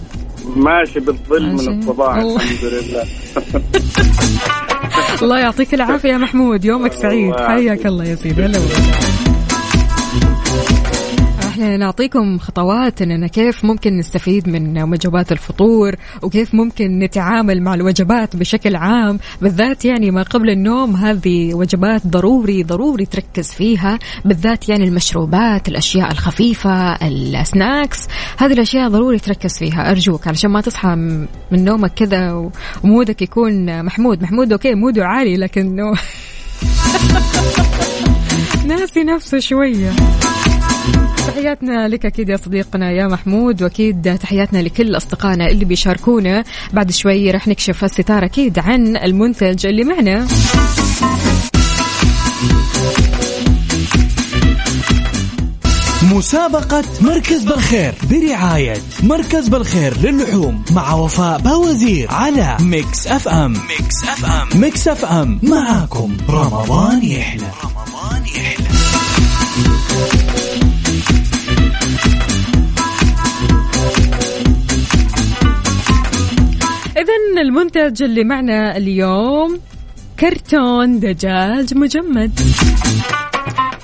ماشي 0.56 1.00
بالظل. 1.00 1.52
من 1.52 1.78
الصباح. 1.78 2.16
الحمد 2.16 2.64
لله. 2.64 3.04
الله 5.22 5.38
يعطيك 5.38 5.74
العافية 5.74 6.08
يا 6.08 6.18
محمود 6.18 6.64
يومك 6.64 6.92
سعيد. 6.92 7.34
حياك 7.34 7.86
الله 7.86 8.04
يا 8.04 8.14
سيدي. 8.14 8.42
هلا. 8.42 8.58
إحنا 11.62 11.76
نعطيكم 11.76 12.38
خطوات 12.38 13.02
اننا 13.02 13.26
كيف 13.26 13.64
ممكن 13.64 13.96
نستفيد 13.96 14.48
من 14.48 14.82
وجبات 14.82 15.32
الفطور 15.32 15.94
وكيف 16.22 16.54
ممكن 16.54 16.98
نتعامل 16.98 17.62
مع 17.62 17.74
الوجبات 17.74 18.36
بشكل 18.36 18.76
عام 18.76 19.18
بالذات 19.42 19.84
يعني 19.84 20.10
ما 20.10 20.22
قبل 20.22 20.50
النوم 20.50 20.96
هذه 20.96 21.54
وجبات 21.54 22.06
ضروري 22.06 22.62
ضروري 22.62 23.06
تركز 23.06 23.52
فيها 23.52 23.98
بالذات 24.24 24.68
يعني 24.68 24.84
المشروبات 24.84 25.68
الأشياء 25.68 26.12
الخفيفة 26.12 26.92
السناكس 27.06 28.06
هذه 28.38 28.52
الأشياء 28.52 28.88
ضروري 28.88 29.18
تركز 29.18 29.58
فيها. 29.58 29.90
أرجوك 29.90 30.28
علشان 30.28 30.50
ما 30.50 30.60
تصحى 30.60 30.88
من 31.52 31.64
نومك 31.64 31.94
كذا 31.94 32.50
و 32.84 32.91
mood 32.91 33.16
ك 33.16 33.22
يكون 33.22 33.82
محمود. 33.82 34.22
محمود 34.22 34.52
okay 34.52 34.74
mood 34.74 35.00
ه 35.00 35.06
عالي 35.06 35.36
لكنه 35.36 35.92
ناسي 38.68 39.04
نفسه 39.04 39.38
شوية. 39.38 39.92
تحياتنا 41.28 41.88
لك 41.88 42.06
أكيد 42.06 42.28
يا 42.28 42.36
صديقنا 42.36 42.90
يا 42.90 43.06
محمود 43.06 43.62
وأكيد 43.62 44.18
تحياتنا 44.18 44.58
لكل 44.58 44.96
أصدقائنا 44.96 45.46
اللي 45.48 45.64
بيشاركونا. 45.64 46.44
بعد 46.72 46.90
شوي 46.90 47.30
رح 47.30 47.48
نكشف 47.48 47.84
الستار 47.84 48.24
أكيد 48.24 48.58
عن 48.58 48.96
المنتج 48.96 49.66
اللي 49.66 49.84
معنا. 49.84 50.26
مسابقة 56.02 56.84
مركز 57.00 57.44
بالخير 57.44 57.94
برعاية 58.10 58.76
مركز 59.02 59.48
بالخير 59.48 59.98
للحوم 60.00 60.64
مع 60.70 60.94
وفاء 60.94 61.38
باوزير 61.40 62.10
على 62.10 62.56
Mix 62.60 63.06
FM. 63.06 63.52
Mix 63.52 64.04
FM. 64.08 64.60
Mix 64.60 64.88
FM. 64.88 65.40
معاكم. 65.42 66.16
رمضان 66.28 67.02
يحلى 67.04 67.42
رمضان 67.64 67.72
يحلى. 67.72 67.77
المنتج 77.40 78.02
اللي 78.02 78.24
معنا 78.24 78.76
اليوم 78.76 79.60
كرتون 80.20 81.00
دجاج 81.00 81.74
مجمد. 81.74 82.40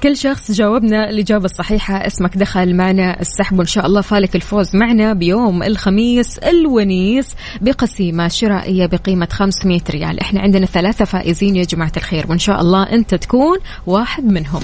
كل 0.03 0.17
شخص 0.17 0.53
جاوبنا 0.53 1.11
الإجابة 1.11 1.45
الصحيحة 1.45 2.07
اسمك 2.07 2.37
دخل 2.37 2.75
معنا 2.75 3.21
السحب 3.21 3.59
وإن 3.59 3.67
شاء 3.67 3.87
الله 3.87 4.01
فالك 4.01 4.37
الفوز 4.37 4.77
معنا 4.77 5.13
بيوم 5.13 5.63
الخميس 5.63 6.39
الونيس 6.39 7.35
بقسيمة 7.61 8.29
شرائية 8.29 8.87
بقيمة 8.87 9.29
500 9.31 9.81
ريال. 9.91 10.21
إحنا 10.21 10.41
عندنا 10.41 10.67
ثلاثة 10.67 11.05
فائزين 11.05 11.57
يا 11.57 11.65
جماعة 11.65 11.93
الخير 11.97 12.27
وإن 12.29 12.39
شاء 12.39 12.61
الله 12.61 12.83
أنت 12.83 13.15
تكون 13.15 13.59
واحد 13.87 14.25
منهم. 14.25 14.63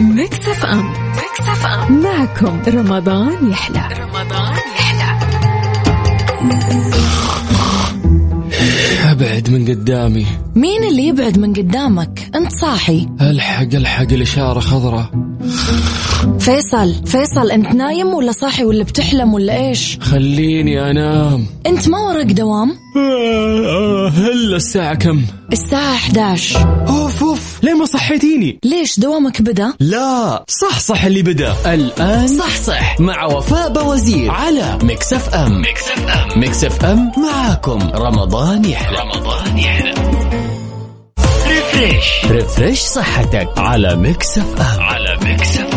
Mix 0.00 0.48
F 0.48 0.64
معكم. 2.16 2.60
رمضان 2.68 3.50
يحلى. 3.50 3.88
رمضان 3.98 4.56
يحلى 4.76 5.18
أبعد 9.10 9.50
من 9.50 9.68
قدامي. 9.68 10.26
مين 10.54 10.84
اللي 10.84 11.06
يبعد 11.08 11.38
من 11.38 11.54
قدامك؟ 11.54 12.30
أنت 12.34 12.52
صاحي. 12.52 13.08
ألحق 13.20 13.74
ألحق 13.74 14.12
الإشارة 14.12 14.60
خضراء. 14.60 15.10
فيصل 16.38 16.94
فيصل 17.06 17.50
أنت 17.50 17.74
نايم 17.74 18.06
ولا 18.06 18.32
صاحي 18.32 18.64
ولا 18.64 18.84
بتحلم 18.84 19.34
ولا 19.34 19.68
إيش؟ 19.68 19.98
خليني 20.00 20.90
أنام. 20.90 21.46
أنت 21.66 21.88
ما 21.88 21.98
وراك 21.98 22.26
دوام؟ 22.26 22.70
آه، 22.96 23.66
آه، 23.66 24.08
هلا 24.08 24.56
الساعة 24.56 24.94
كم؟ 24.94 25.22
الساعة 25.52 25.94
11 25.94 26.56
اوف 26.88 27.05
اوف 27.05 27.05
ليه 27.66 27.74
ما 27.74 27.84
صحيتيني؟ 27.86 28.58
ليش 28.64 29.00
دوامك 29.00 29.42
بدا؟ 29.42 29.72
لا 29.80 30.44
صح 30.48 30.78
صح 30.80 31.04
إلا 31.04 31.22
بدا. 31.22 31.74
الآن 31.74 32.28
صح 32.28 32.56
صح. 32.56 33.00
مع 33.00 33.24
وفاء 33.24 33.72
باوزير 33.72 34.30
على 34.30 34.78
Mix 34.82 35.12
FM. 35.12 35.60
Mix 35.60 35.88
FM. 35.88 36.40
Mix 36.40 36.64
FM 36.64 37.12
معاكم. 37.16 37.78
رمضان 37.94 38.64
يحلى. 38.64 38.98
رمضان 38.98 39.58
يحلى. 39.58 39.94
Refresh. 41.48 42.06
Refresh 42.30 42.78
صحتك 42.80 43.48
على 43.58 43.96
Mix 43.96 44.38
FM. 44.38 44.80
على 44.82 45.18
Mix 45.24 45.58
F 45.58 45.74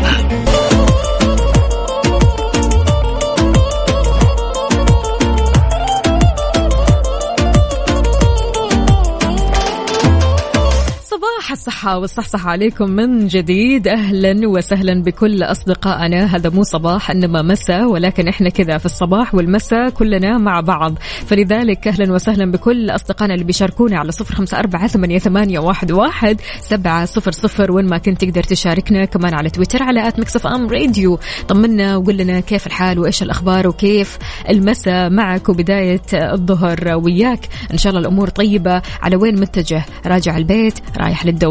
الصحة 11.59 11.97
والصحصحة 11.97 12.49
عليكم 12.49 12.91
من 12.91 13.27
جديد. 13.27 13.87
أهلا 13.87 14.47
وسهلا 14.47 15.03
بكل 15.03 15.43
أصدقائنا. 15.43 16.35
هذا 16.35 16.49
مو 16.49 16.63
صباح 16.63 17.11
إنما 17.11 17.41
مساء 17.41 17.91
ولكن 17.91 18.27
إحنا 18.27 18.49
كذا 18.49 18.77
في 18.77 18.85
الصباح 18.85 19.35
والمساء 19.35 19.89
كلنا 19.89 20.37
مع 20.37 20.59
بعض. 20.59 20.93
فلذلك 21.25 21.87
أهلا 21.87 22.13
وسهلا 22.13 22.51
بكل 22.51 22.89
أصدقائنا 22.89 23.33
اللي 23.33 23.45
بيشاركونا 23.45 23.99
على 23.99 24.11
صفر 24.11 24.35
خمسة 24.35 24.59
أربعة 24.59 24.87
ثمانية, 24.87 25.59
واحد, 25.59 25.91
واحد. 25.91 26.41
سبعة 26.59 27.05
صفر 27.05 27.31
صفر 27.31 27.71
وين 27.71 27.85
ما 27.85 27.97
كنت 27.97 28.21
تقدر 28.21 28.43
تشاركنا. 28.43 29.05
كمان 29.05 29.33
على 29.33 29.49
تويتر 29.49 29.83
على 29.83 30.07
at 30.07 30.19
Mix 30.19 30.47
FM 30.47 30.67
Radio. 30.69 31.19
طمنا 31.47 31.97
وقول 31.97 32.17
لنا 32.17 32.39
كيف 32.39 32.67
الحال 32.67 32.99
وإيش 32.99 33.23
الأخبار 33.23 33.67
وكيف 33.67 34.17
المساء 34.49 35.09
معك 35.09 35.49
وبداية 35.49 36.01
الظهر 36.13 36.99
وياك. 37.03 37.47
إن 37.73 37.77
شاء 37.77 37.89
الله 37.89 38.01
الأمور 38.01 38.29
طيبة. 38.29 38.81
على 39.01 39.15
وين 39.15 39.39
متجه؟ 39.39 39.85
راجع 40.05 40.37
البيت 40.37 40.79
رايح 40.97 41.25
للدوام. 41.25 41.48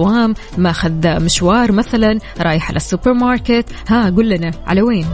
ماخذ 0.58 1.24
مشوار 1.24 1.72
مثلا 1.72 2.18
رايح 2.40 2.68
على 2.68 2.76
السوبر 2.76 3.12
ماركت 3.12 3.64
ها 3.88 4.10
قول 4.10 4.28
لنا 4.28 4.50
على 4.66 4.82
وين؟ 4.82 5.06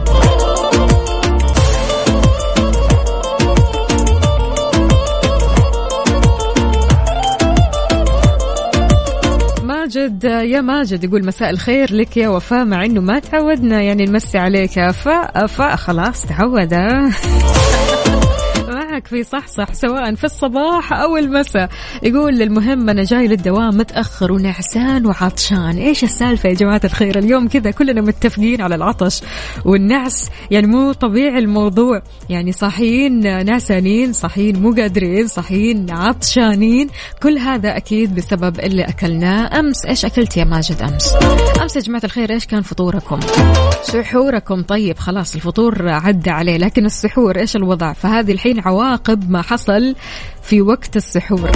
ماجد 9.63 10.23
يا 10.23 10.61
ماجد 10.61 11.03
يقول 11.03 11.25
مساء 11.25 11.49
الخير 11.49 11.93
لك 11.93 12.17
يا 12.17 12.29
وفاء 12.29 12.65
مع 12.65 12.85
إنه 12.85 13.01
ما 13.01 13.19
تعودنا 13.19 13.81
يعني 13.81 14.05
نمسي 14.05 14.37
عليك. 14.37 14.89
فاء 14.89 15.75
خلاص 15.75 16.25
تعود؟ 16.25 16.73
معك 18.95 19.07
في 19.07 19.23
صحصح 19.23 19.73
سواء 19.73 20.15
في 20.15 20.23
الصباح 20.23 20.93
أو 20.93 21.17
المساء. 21.17 21.69
يقول 22.03 22.41
المهم 22.41 22.89
أنا 22.89 23.03
جاي 23.03 23.27
للدوام 23.27 23.77
متأخر 23.77 24.31
ونعسان 24.31 25.05
وعطشان. 25.05 25.77
إيش 25.77 26.03
السالفة 26.03 26.49
يا 26.49 26.53
جماعة 26.53 26.81
الخير؟ 26.83 27.19
اليوم 27.19 27.47
كذا 27.47 27.71
كلنا 27.71 28.01
متفقين 28.01 28.61
على 28.61 28.75
العطش 28.75 29.21
والنعس. 29.65 30.29
يعني 30.51 30.67
مو 30.67 30.91
طبيعي 30.91 31.39
الموضوع. 31.39 32.01
يعني 32.29 32.51
صاحيين 32.51 33.45
نعسانين 33.45 34.13
صاحيين 34.13 34.61
مو 34.61 34.73
قادرين 34.73 35.27
صاحيين 35.27 35.91
عطشانين. 35.91 36.89
كل 37.23 37.37
هذا 37.37 37.77
أكيد 37.77 38.15
بسبب 38.15 38.59
اللي 38.59 38.83
أكلناه 38.83 39.59
أمس. 39.59 39.85
إيش 39.85 40.05
أكلت 40.05 40.37
يا 40.37 40.43
ماجد 40.43 40.81
أمس؟ 40.81 41.15
أمس 41.61 41.75
يا 41.75 41.81
جماعة 41.81 42.01
الخير 42.03 42.29
إيش 42.31 42.45
كان 42.45 42.61
فطوركم؟ 42.61 43.19
سحوركم. 43.83 44.61
طيب 44.61 44.97
خلاص 44.97 45.35
الفطور 45.35 45.89
عدى 45.89 46.29
عليه 46.29 46.57
لكن 46.57 46.85
السحور 46.85 47.39
إيش 47.39 47.55
الوضع؟ 47.55 47.93
فهذه 47.93 48.31
الحين 48.31 48.61
عواقب 48.85 49.29
ما 49.29 49.41
حصل 49.41 49.95
في 50.43 50.61
وقت 50.61 50.95
السحور. 50.95 51.51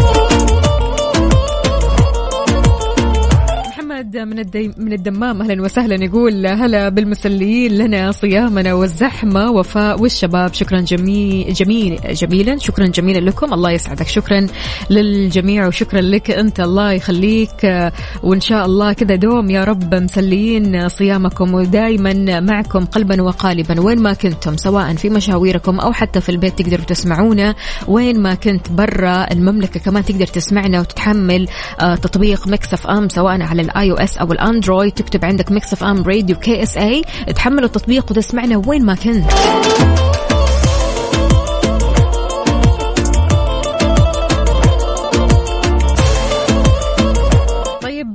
محمد 4.00 4.18
من 4.18 4.40
الدي... 4.40 4.74
من 4.78 4.94
الدمام. 4.94 5.42
أهلا 5.42 5.62
وسهلا 5.62 6.04
يقول 6.04 6.48
هلا 6.48 6.90
بالمسليين 6.90 7.72
لنا 7.72 8.12
صيامنا 8.12 8.74
والزحمة 8.74 9.52
وفاء 9.52 10.02
والشباب. 10.02 10.54
شكرا 10.54 10.82
جميل 10.82 11.54
جميل 11.54 12.00
جميلا. 12.12 12.58
شكرا 12.58 12.88
جميلا 12.88 13.20
لكم. 13.20 13.54
الله 13.54 13.72
يسعدك. 13.72 14.08
شكرا 14.08 14.48
للجميع 14.90 15.68
وشكرا 15.68 16.02
لك 16.02 16.32
أنت. 16.32 16.60
الله 16.60 16.92
يخليك. 16.92 17.92
وإن 18.24 18.42
شاء 18.42 18.66
الله 18.66 18.94
كذا 18.94 19.16
دوم. 19.16 19.50
يا 19.50 19.64
رب 19.64 19.96
مسليين 19.96 20.90
صيامكم 20.90 21.54
ودائما 21.54 22.40
معكم 22.40 22.86
قلبا 22.86 23.22
وقالبا. 23.22 23.82
وين 23.82 24.00
ما 24.00 24.14
كنتم 24.14 24.58
سواء 24.58 24.94
في 24.94 25.10
مشاويركم 25.10 25.80
أو 25.80 25.92
حتى 25.92 26.22
في 26.22 26.30
البيت 26.30 26.60
تقدروا 26.60 26.86
تسمعونا. 26.86 27.56
وين 27.88 28.22
ما 28.22 28.34
كنت 28.36 28.72
برا 28.72 29.32
المملكة 29.32 29.80
كمان 29.80 30.06
تقدر 30.06 30.28
تسمعنا 30.28 30.80
وتتحمل 30.80 31.48
آه، 31.82 31.96
تطبيق 31.96 32.48
Mix 32.48 32.88
FM 32.88 33.10
سواء 33.10 33.42
على 33.42 33.62
ال 33.62 33.89
iOS 33.92 34.18
أو 34.18 34.32
ال 34.32 34.39
Android 34.39 34.92
تكتب 34.92 35.26
عندك 35.26 35.52
Mix 35.52 35.74
FM 35.74 36.04
Radio 36.04 36.36
KSA 36.36 37.02
تحملوا 37.36 37.66
التطبيق 37.66 38.12
وتسمعنا 38.12 38.62
وين 38.68 38.86
ما 38.86 38.96
كنت. 38.96 40.19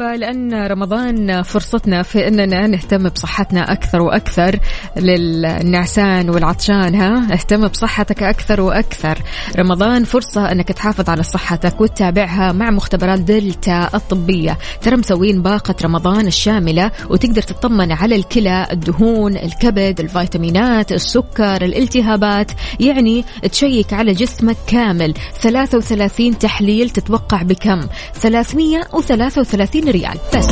طيب 0.00 0.02
لأن 0.02 0.54
رمضان 0.66 1.42
فرصتنا 1.42 2.02
في 2.02 2.28
أننا 2.28 2.66
نهتم 2.66 3.08
بصحتنا 3.08 3.72
أكثر 3.72 4.02
وأكثر 4.02 4.58
للنعسان 4.96 6.30
والعطشان 6.30 6.94
ها؟ 6.94 7.32
اهتم 7.32 7.68
بصحتك 7.68 8.22
أكثر 8.22 8.60
وأكثر. 8.60 9.18
رمضان 9.58 10.04
فرصة 10.04 10.52
أنك 10.52 10.68
تحافظ 10.68 11.10
على 11.10 11.22
صحتك 11.22 11.80
وتتابعها 11.80 12.52
مع 12.52 12.70
مختبرات 12.70 13.20
دلتا 13.20 13.90
الطبية. 13.94 14.58
ترى 14.82 14.96
مسوين 14.96 15.42
باقة 15.42 15.74
رمضان 15.84 16.26
الشاملة 16.26 16.90
وتقدر 17.10 17.42
تطمن 17.42 17.92
على 17.92 18.16
الكلى 18.16 18.66
الدهون 18.72 19.36
الكبد 19.36 20.00
الفيتامينات 20.00 20.92
السكر 20.92 21.64
الالتهابات. 21.64 22.50
يعني 22.80 23.24
تشيك 23.50 23.92
على 23.92 24.12
جسمك 24.12 24.56
كامل. 24.66 25.14
33 25.40 26.38
تحليل 26.38 26.90
تتوقع 26.90 27.42
بكم؟ 27.42 27.80
333 28.14 29.83
ريال. 29.88 30.18
بس. 30.36 30.46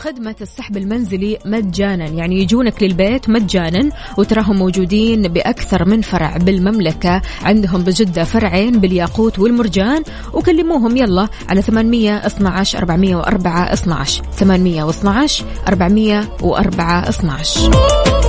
خدمة 0.00 0.34
السحب 0.40 0.76
المنزلي 0.76 1.38
مجانا. 1.44 2.06
يعني 2.06 2.42
يجونك 2.42 2.82
للبيت 2.82 3.28
مجانا 3.28 3.90
وتراهم 4.18 4.56
موجودين 4.56 5.22
بأكثر 5.22 5.88
من 5.88 6.00
فرع 6.00 6.36
بالمملكة. 6.36 7.22
عندهم 7.42 7.82
بجدة 7.82 8.24
فرعين 8.24 8.80
بالياقوت 8.80 9.38
والمرجان 9.38 10.02
وكلموهم 10.32 10.96
يلا 10.96 11.28
على 11.48 11.62
812 11.62 12.78
404 12.78 13.72
12 13.72 14.22
812 14.24 15.44
404 15.68 17.08
12 17.08 18.21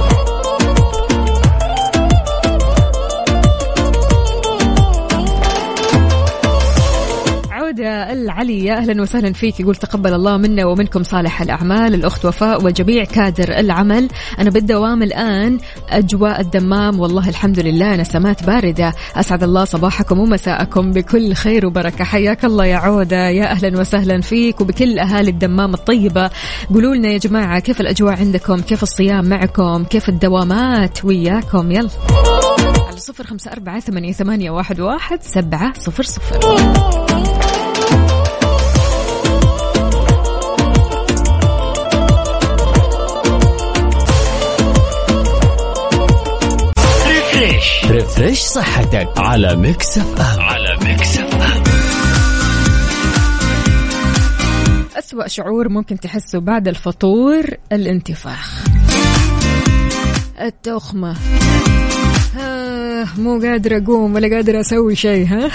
عودة 7.73 8.13
العلي 8.13 8.65
يا 8.65 8.77
أهلا 8.77 9.01
وسهلا 9.01 9.33
فيك. 9.33 9.59
يقول 9.59 9.75
تقبل 9.75 10.13
الله 10.13 10.37
منا 10.37 10.65
ومنكم 10.65 11.03
صالح 11.03 11.41
الأعمال 11.41 11.93
الأخت 11.93 12.25
وفاء 12.25 12.65
وجميع 12.65 13.03
كادر 13.03 13.59
العمل. 13.59 14.09
أنا 14.39 14.49
بالدوام 14.49 15.03
الآن 15.03 15.57
أجواء 15.89 16.41
الدمام. 16.41 16.99
والله 16.99 17.29
الحمد 17.29 17.59
لله 17.59 17.95
نسمات 17.95 18.43
باردة. 18.43 18.93
أسعد 19.15 19.43
الله 19.43 19.65
صباحكم 19.65 20.19
ومساءكم 20.19 20.91
بكل 20.91 21.33
خير 21.33 21.65
وبركة. 21.65 22.03
حياك 22.03 22.45
الله 22.45 22.65
يا 22.65 22.77
عودة. 22.77 23.29
يا 23.29 23.51
أهلا 23.51 23.79
وسهلا 23.79 24.21
فيك 24.21 24.61
وبكل 24.61 24.99
أهالي 24.99 25.31
الدمام 25.31 25.73
الطيبة. 25.73 26.29
قولوا 26.73 26.95
لنا 26.95 27.09
يا 27.09 27.17
جماعة 27.17 27.59
كيف 27.59 27.81
الأجواء 27.81 28.19
عندكم؟ 28.19 28.61
كيف 28.61 28.83
الصيام 28.83 29.29
معكم؟ 29.29 29.83
كيف 29.83 30.09
الدوامات؟ 30.09 31.05
وياكم. 31.05 31.71
يلا. 31.71 31.89
على 32.87 32.97
صفر 32.97 33.27
خمسة 33.27 33.51
أربعة 33.51 33.79
ثمانية, 33.79 34.11
ثمانية 34.11 34.51
واحد, 34.51 34.79
واحد 34.79 35.19
سبعة 35.21 35.73
صفر 35.79 36.03
صفر. 36.03 36.39
Refresh 47.43 47.85
Refresh 47.85 48.39
صحتك 48.39 49.07
على 49.17 49.55
Mix 49.55 49.97
FM. 49.97 50.41
على 50.41 50.77
Mix 50.85 51.17
FM. 51.17 51.63
أسوأ 54.97 55.27
شعور 55.27 55.69
ممكن 55.69 55.99
تحسه 55.99 56.39
بعد 56.39 56.67
الفطور 56.67 57.43
الانتفاخ. 57.71 58.63
التخمة. 60.41 61.15
آه 62.39 63.07
مو 63.17 63.39
قادرة 63.41 63.77
أقوم 63.83 64.15
ولا 64.15 64.35
قادرة 64.35 64.59
أسوي 64.59 64.95
شيء 64.95 65.27
ها؟ 65.27 65.51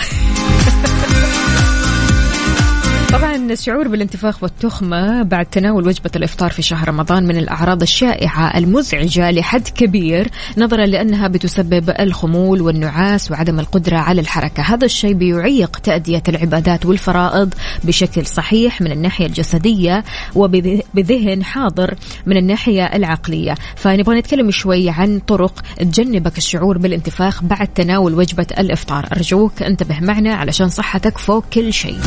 الشعور 3.50 3.88
بالانتفاخ 3.88 4.42
والتخمة 4.42 5.22
بعد 5.22 5.46
تناول 5.46 5.86
وجبة 5.88 6.10
الإفطار 6.16 6.50
في 6.50 6.62
شهر 6.62 6.88
رمضان 6.88 7.26
من 7.26 7.36
الأعراض 7.36 7.82
الشائعة 7.82 8.58
المزعجة 8.58 9.30
لحد 9.30 9.68
كبير 9.68 10.28
نظرا 10.58 10.86
لأنها 10.86 11.28
بتسبب 11.28 11.94
الخمول 12.00 12.60
والنعاس 12.60 13.30
وعدم 13.30 13.60
القدرة 13.60 13.96
على 13.96 14.20
الحركة. 14.20 14.62
هذا 14.62 14.84
الشيء 14.84 15.12
بيعيق 15.12 15.76
تأدية 15.76 16.22
العبادات 16.28 16.86
والفرائض 16.86 17.54
بشكل 17.84 18.26
صحيح 18.26 18.80
من 18.80 18.92
الناحية 18.92 19.26
الجسدية 19.26 20.04
وبذهن 20.34 21.44
حاضر 21.44 21.94
من 22.26 22.36
الناحية 22.36 22.84
العقلية. 22.84 23.54
فنبغى 23.76 24.18
نتكلم 24.18 24.50
شوي 24.50 24.90
عن 24.90 25.18
طرق 25.18 25.62
تجنبك 25.78 26.38
الشعور 26.38 26.78
بالانتفاخ 26.78 27.44
بعد 27.44 27.68
تناول 27.68 28.14
وجبة 28.14 28.46
الإفطار. 28.58 29.08
أرجوك 29.12 29.62
انتبه 29.62 30.00
معنا 30.00 30.34
علشان 30.34 30.68
صحتك 30.68 31.18
فوق 31.18 31.44
كل 31.52 31.72
شيء. 31.72 31.98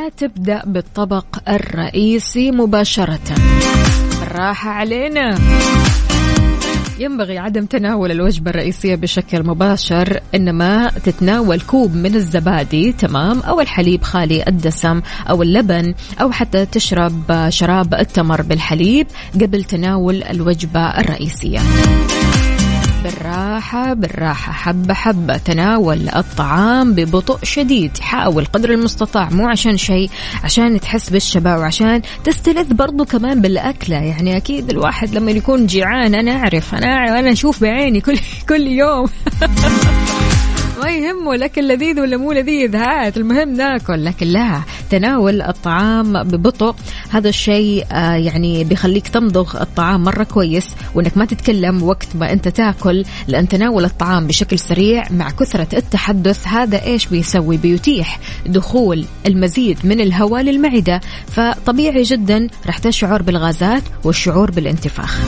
لا 0.00 0.08
تبدأ 0.08 0.62
بالطبق 0.66 1.24
الرئيسي 1.48 2.50
مباشرة. 2.50 3.20
بالراحة 4.20 4.70
علينا. 4.70 5.38
ينبغي 6.98 7.38
عدم 7.38 7.66
تناول 7.66 8.10
الوجبة 8.10 8.50
الرئيسية 8.50 8.94
بشكل 8.94 9.46
مباشر 9.46 10.20
إنما 10.34 10.90
تتناول 11.04 11.60
كوب 11.60 11.94
من 11.94 12.14
الزبادي 12.14 12.92
تمام 12.92 13.40
أو 13.40 13.60
الحليب 13.60 14.02
خالي 14.02 14.44
الدسم 14.48 15.00
أو 15.30 15.42
اللبن 15.42 15.94
أو 16.20 16.32
حتى 16.32 16.66
تشرب 16.66 17.48
شراب 17.48 17.94
التمر 17.94 18.42
بالحليب 18.42 19.06
قبل 19.34 19.64
تناول 19.64 20.22
الوجبة 20.22 20.80
الرئيسية. 20.80 21.60
بالراحة 23.04 23.94
بالراحة 23.94 24.52
حبة 24.52 24.94
حبة. 24.94 25.36
تناول 25.36 26.08
الطعام 26.08 26.94
ببطء 26.94 27.38
شديد. 27.44 27.98
حاول 27.98 28.44
قدر 28.44 28.70
المستطاع 28.70 29.28
مو 29.30 29.48
عشان 29.48 29.76
شيء 29.76 30.10
عشان 30.44 30.80
تحس 30.80 31.10
بالشبع 31.10 31.56
وعشان 31.56 32.02
تستلذ 32.24 32.74
برضو 32.74 33.04
كمان 33.04 33.40
بالأكلة. 33.40 33.96
يعني 33.96 34.36
أكيد 34.36 34.70
الواحد 34.70 35.14
لما 35.14 35.30
يكون 35.30 35.66
جيعان 35.66 36.14
أنا 36.14 36.32
أعرف 36.32 36.74
أنا 36.74 37.18
أنا 37.18 37.32
أشوف 37.32 37.62
بعيني 37.62 38.00
كل 38.00 38.18
كل 38.48 38.66
يوم. 38.66 39.06
ما 40.80 40.90
يهمه 40.90 41.34
الاكل 41.34 41.68
لذيذ 41.68 42.00
ولا 42.00 42.16
مو 42.16 42.32
لذيذ 42.32 42.76
هات 42.76 43.16
المهم 43.16 43.52
ناكل 43.52 44.04
لكن 44.04 44.26
لا 44.26 44.60
تناول 44.90 45.42
الطعام 45.42 46.22
ببطء. 46.22 46.74
هذا 47.10 47.28
الشيء 47.28 47.86
آه 47.92 48.14
يعني 48.14 48.64
بيخليك 48.64 49.08
تمضغ 49.08 49.62
الطعام 49.62 50.02
مرة 50.02 50.24
كويس 50.24 50.74
وإنك 50.94 51.16
ما 51.16 51.24
تتكلم 51.24 51.82
وقت 51.82 52.08
ما 52.14 52.32
أنت 52.32 52.48
تاكل 52.48 53.04
لأن 53.28 53.48
تناول 53.48 53.84
الطعام 53.84 54.26
بشكل 54.26 54.58
سريع 54.58 55.04
مع 55.10 55.30
كثرة 55.30 55.68
التحدث 55.78 56.48
هذا 56.48 56.82
إيش 56.84 57.06
بيسوي؟ 57.06 57.56
بيتيح 57.56 58.20
دخول 58.46 59.04
المزيد 59.26 59.78
من 59.84 60.00
الهواء 60.00 60.42
للمعدة. 60.42 61.00
فطبيعي 61.26 62.02
جدا 62.02 62.48
راح 62.66 62.78
تشعر 62.78 63.22
بالغازات 63.22 63.82
والشعور 64.04 64.50
بالانتفاخ. 64.50 65.20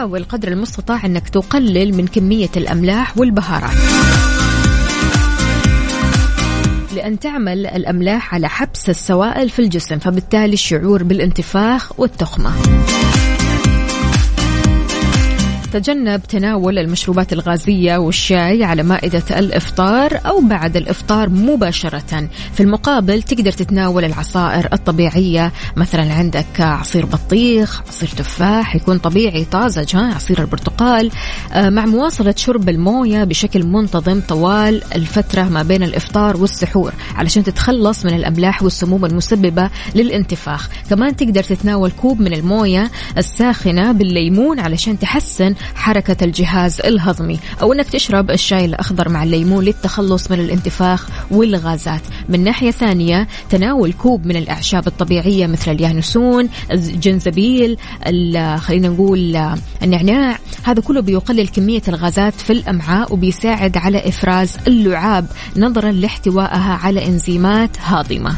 حاول 0.00 0.24
قدر 0.24 0.48
المستطاع 0.48 1.06
أنك 1.06 1.28
تقلل 1.28 1.94
من 1.94 2.06
كمية 2.06 2.48
الأملاح 2.56 3.18
والبهارات. 3.18 3.76
لأن 6.94 7.18
تعمل 7.18 7.66
الأملاح 7.66 8.34
على 8.34 8.48
حبس 8.48 8.88
السوائل 8.88 9.50
في 9.50 9.58
الجسم 9.58 9.98
فبالتالي 9.98 10.52
الشعور 10.52 11.02
بالانتفاخ 11.02 12.00
والتخمة. 12.00 12.52
تجنب 15.72 16.22
تناول 16.22 16.78
المشروبات 16.78 17.32
الغازية 17.32 17.96
والشاي 17.96 18.64
على 18.64 18.82
مائدة 18.82 19.22
الإفطار 19.38 20.20
أو 20.26 20.40
بعد 20.40 20.76
الإفطار 20.76 21.28
مباشرة. 21.28 22.28
في 22.52 22.60
المقابل 22.60 23.22
تقدر 23.22 23.52
تتناول 23.52 24.04
العصائر 24.04 24.68
الطبيعية 24.72 25.52
مثلا 25.76 26.12
عندك 26.12 26.60
عصير 26.60 27.06
بطيخ 27.06 27.82
عصير 27.88 28.08
تفاح 28.08 28.76
يكون 28.76 28.98
طبيعي 28.98 29.44
طازج 29.44 29.96
ها 29.96 30.14
عصير 30.14 30.40
البرتقال 30.40 31.10
آه، 31.52 31.70
مع 31.70 31.86
مواصلة 31.86 32.34
شرب 32.36 32.68
الموية 32.68 33.24
بشكل 33.24 33.66
منتظم 33.66 34.20
طوال 34.28 34.82
الفترة 34.94 35.42
ما 35.42 35.62
بين 35.62 35.82
الإفطار 35.82 36.36
والسحور 36.36 36.92
علشان 37.16 37.44
تتخلص 37.44 38.04
من 38.04 38.14
الأملاح 38.14 38.62
والسموم 38.62 39.04
المسببة 39.04 39.70
للانتفاخ. 39.94 40.68
كمان 40.90 41.16
تقدر 41.16 41.42
تتناول 41.42 41.90
كوب 41.90 42.20
من 42.20 42.32
الموية 42.32 42.90
الساخنة 43.18 43.92
بالليمون 43.92 44.60
علشان 44.60 44.98
تحسن 44.98 45.54
حركة 45.74 46.24
الجهاز 46.24 46.80
الهضمي 46.80 47.38
أو 47.62 47.72
أنك 47.72 47.88
تشرب 47.88 48.30
الشاي 48.30 48.64
الأخضر 48.64 49.08
مع 49.08 49.22
الليمون 49.22 49.64
للتخلص 49.64 50.30
من 50.30 50.40
الانتفاخ 50.40 51.08
والغازات. 51.30 52.02
من 52.28 52.44
ناحية 52.44 52.70
ثانية 52.70 53.28
تناول 53.50 53.92
كوب 53.92 54.26
من 54.26 54.36
الأعشاب 54.36 54.86
الطبيعية 54.86 55.46
مثل 55.46 55.70
اليانسون 55.70 56.48
الجنزبيل 56.70 57.76
خلينا 58.56 58.88
نقول 58.88 59.50
النعناع. 59.82 60.38
هذا 60.62 60.82
كله 60.82 61.00
بيقلل 61.00 61.48
كمية 61.48 61.82
الغازات 61.88 62.34
في 62.34 62.52
الأمعاء 62.52 63.12
وبيساعد 63.12 63.76
على 63.76 64.08
إفراز 64.08 64.56
اللعاب 64.66 65.26
نظرا 65.56 65.90
لاحتوائها 65.90 66.78
على 66.82 67.06
إنزيمات 67.06 67.70
هاضمة. 67.80 68.36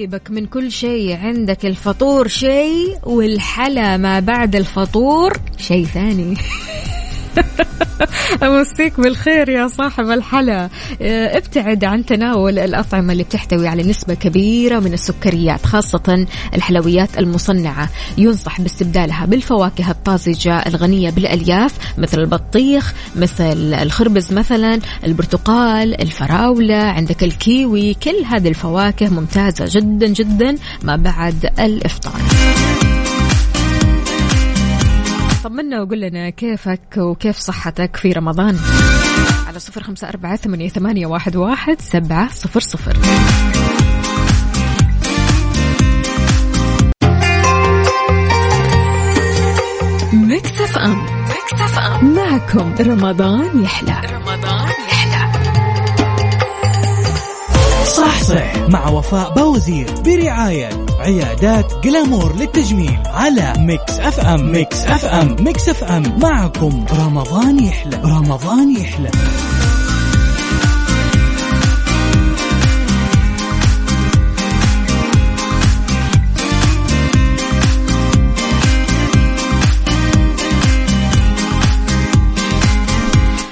سيبك 0.00 0.30
من 0.30 0.46
كل 0.46 0.72
شيء. 0.72 1.16
عندك 1.16 1.66
الفطور 1.66 2.28
شيء 2.28 2.98
والحلا 3.02 3.96
ما 3.96 4.20
بعد 4.20 4.56
الفطور 4.56 5.32
شيء 5.56 5.84
ثاني. 5.84 6.34
أمسيك 8.42 9.00
بالخير 9.00 9.48
يا 9.48 9.68
صاحب 9.68 10.10
الحلا. 10.10 10.68
آه، 11.02 11.36
ابتعد 11.36 11.84
عن 11.84 12.06
تناول 12.06 12.58
الأطعمة 12.58 13.12
اللي 13.12 13.24
بتحتوي 13.24 13.68
على 13.68 13.82
نسبة 13.82 14.14
كبيرة 14.14 14.78
من 14.78 14.92
السكريات 14.92 15.66
خاصة 15.66 16.26
الحلويات 16.54 17.18
المصنعة. 17.18 17.88
ينصح 18.18 18.60
باستبدالها 18.60 19.26
بالفواكه 19.26 19.90
الطازجة 19.90 20.58
الغنية 20.58 21.10
بالألياف 21.10 21.72
مثل 21.98 22.20
البطيخ 22.20 22.94
مثل 23.16 23.74
الخربز 23.74 24.32
مثلا 24.32 24.80
البرتقال 25.04 26.00
الفراولة 26.00 26.76
عندك 26.76 27.24
الكيوي. 27.24 27.94
كل 27.94 28.24
هذه 28.26 28.48
الفواكه 28.48 29.08
ممتازة 29.08 29.64
جدا 29.68 30.06
جدا 30.06 30.56
ما 30.82 30.96
بعد 30.96 31.52
الإفطار. 31.60 32.20
طمنا 35.44 35.82
وقول 35.82 36.00
لنا 36.00 36.30
كيفك 36.30 36.96
وكيف 36.96 37.38
صحتك 37.38 37.96
في 37.96 38.12
رمضان. 38.12 38.58
على 39.48 39.58
صفر 39.58 39.82
خمسة 39.82 40.08
أربعة 40.08 40.36
ثمانية, 40.36 41.06
واحد, 41.06 41.36
واحد 41.36 41.80
سبعة 41.80 42.32
صفر 42.32 42.60
صفر. 42.60 42.96
M 50.12 50.28
Mix 50.28 50.60
FM 50.60 52.14
معكم 52.14 52.74
رمضان 52.80 53.62
يحلى. 53.62 54.00
رمضان 54.12 54.68
يحلى. 54.88 55.32
صح 57.84 58.22
صح 58.22 58.68
مع 58.68 58.88
وفاء 58.88 59.34
باوزير 59.34 59.86
برعاية 60.04 60.89
عيادات 61.00 61.72
Glamour 61.84 62.36
للتجميل 62.36 62.98
على 63.06 63.52
Mix 63.58 63.98
FM. 63.98 64.52
Mix 64.52 64.84
FM. 64.84 65.36
Mix 65.40 65.68
FM. 65.68 66.18
معكم 66.22 66.84
رمضان 67.00 67.64
يحلى. 67.64 68.00
رمضان 68.04 68.76
يحلى. 68.76 69.10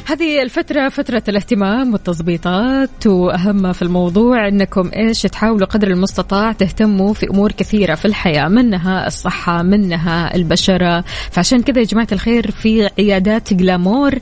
هذه 0.09 0.43
الفترة 0.43 0.89
فترة 0.89 1.23
الاهتمام 1.29 1.93
والتظبيطات 1.93 3.07
وأهم 3.07 3.73
في 3.73 3.83
الموضوع 3.83 4.49
أنكم 4.49 4.91
إيش 4.97 5.23
تحاولوا 5.23 5.67
قدر 5.67 5.89
المستطاع 5.89 6.53
تهتموا 6.53 7.15
في 7.15 7.31
أمور 7.31 7.53
كثيرة 7.53 7.95
في 7.95 8.05
الحياة 8.05 8.49
منها 8.49 9.07
الصحة 9.07 9.63
منها 9.63 10.35
البشرة. 10.35 11.05
فعشان 11.31 11.63
كذا 11.63 11.79
يا 11.79 11.85
جماعة 11.85 12.07
الخير 12.13 12.51
في 12.51 12.91
عيادات 12.99 13.55
جلامور 13.55 14.15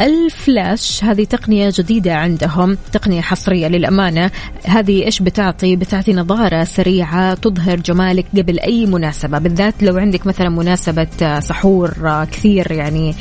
الفلاش 0.00 1.04
هذه 1.04 1.24
تقنية 1.24 1.72
جديدة 1.78 2.14
عندهم 2.14 2.76
تقنية 2.92 3.20
حصرية 3.20 3.68
للأمانة. 3.68 4.30
هذه 4.64 5.04
إيش 5.04 5.22
بتعطي؟ 5.22 5.76
بتعطي 5.76 6.12
نظارة 6.12 6.64
سريعة 6.64 7.34
تظهر 7.34 7.76
جمالك 7.76 8.26
قبل 8.38 8.60
أي 8.60 8.86
مناسبة 8.86 9.38
بالذات 9.38 9.82
لو 9.82 9.96
عندك 9.96 10.26
مثلا 10.26 10.48
مناسبة 10.48 11.40
سحور 11.40 11.92
كثير 12.32 12.72
يعني 12.72 13.14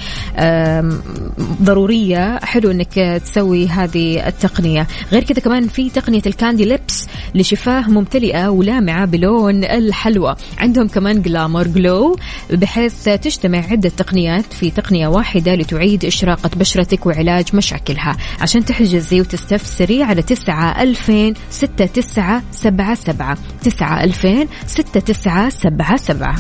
ضرورية. 1.64 2.07
الشتوية 2.08 2.40
حلو 2.46 2.72
إنك 2.72 3.22
تسوي 3.26 3.68
هذه 3.68 4.28
التقنية. 4.28 4.88
غير 5.12 5.24
كذا 5.24 5.40
كمان 5.40 5.68
في 5.68 5.90
تقنية 5.90 6.22
الكاندي 6.28 6.66
ليبس 6.66 7.08
لشفاه 7.36 7.90
ممتلئة 7.90 8.50
ولامعة 8.50 9.06
بلون 9.06 9.64
الحلوى. 9.64 10.36
عندهم 10.58 10.88
كمان 10.88 11.22
جلامور 11.22 11.68
جلو 11.68 12.16
بحيث 12.50 13.04
تجتمع 13.04 13.58
عدة 13.58 13.90
تقنيات 13.90 14.54
في 14.54 14.72
تقنية 14.72 15.08
واحدة 15.08 15.56
لتعيد 15.56 16.06
إشراقة 16.06 16.50
بشرتك 16.56 17.06
وعلاج 17.06 17.46
مشاكلها. 17.54 18.18
عشان 18.42 18.66
تحجزي 18.66 19.22
وتستفسري 19.22 20.04
على 20.04 20.22
تسعة 20.22 20.84
ألفين 20.84 21.34
ستة 21.50 21.86
تسعة 21.86 22.44
سبعة 22.52 22.96
سبعة. 22.96 23.38
تسعة 23.64 24.04
ألفين 24.04 24.48
ستة 24.68 25.00
تسعة 25.00 25.50
سبعة 25.50 25.98
سبعة. 25.98 26.36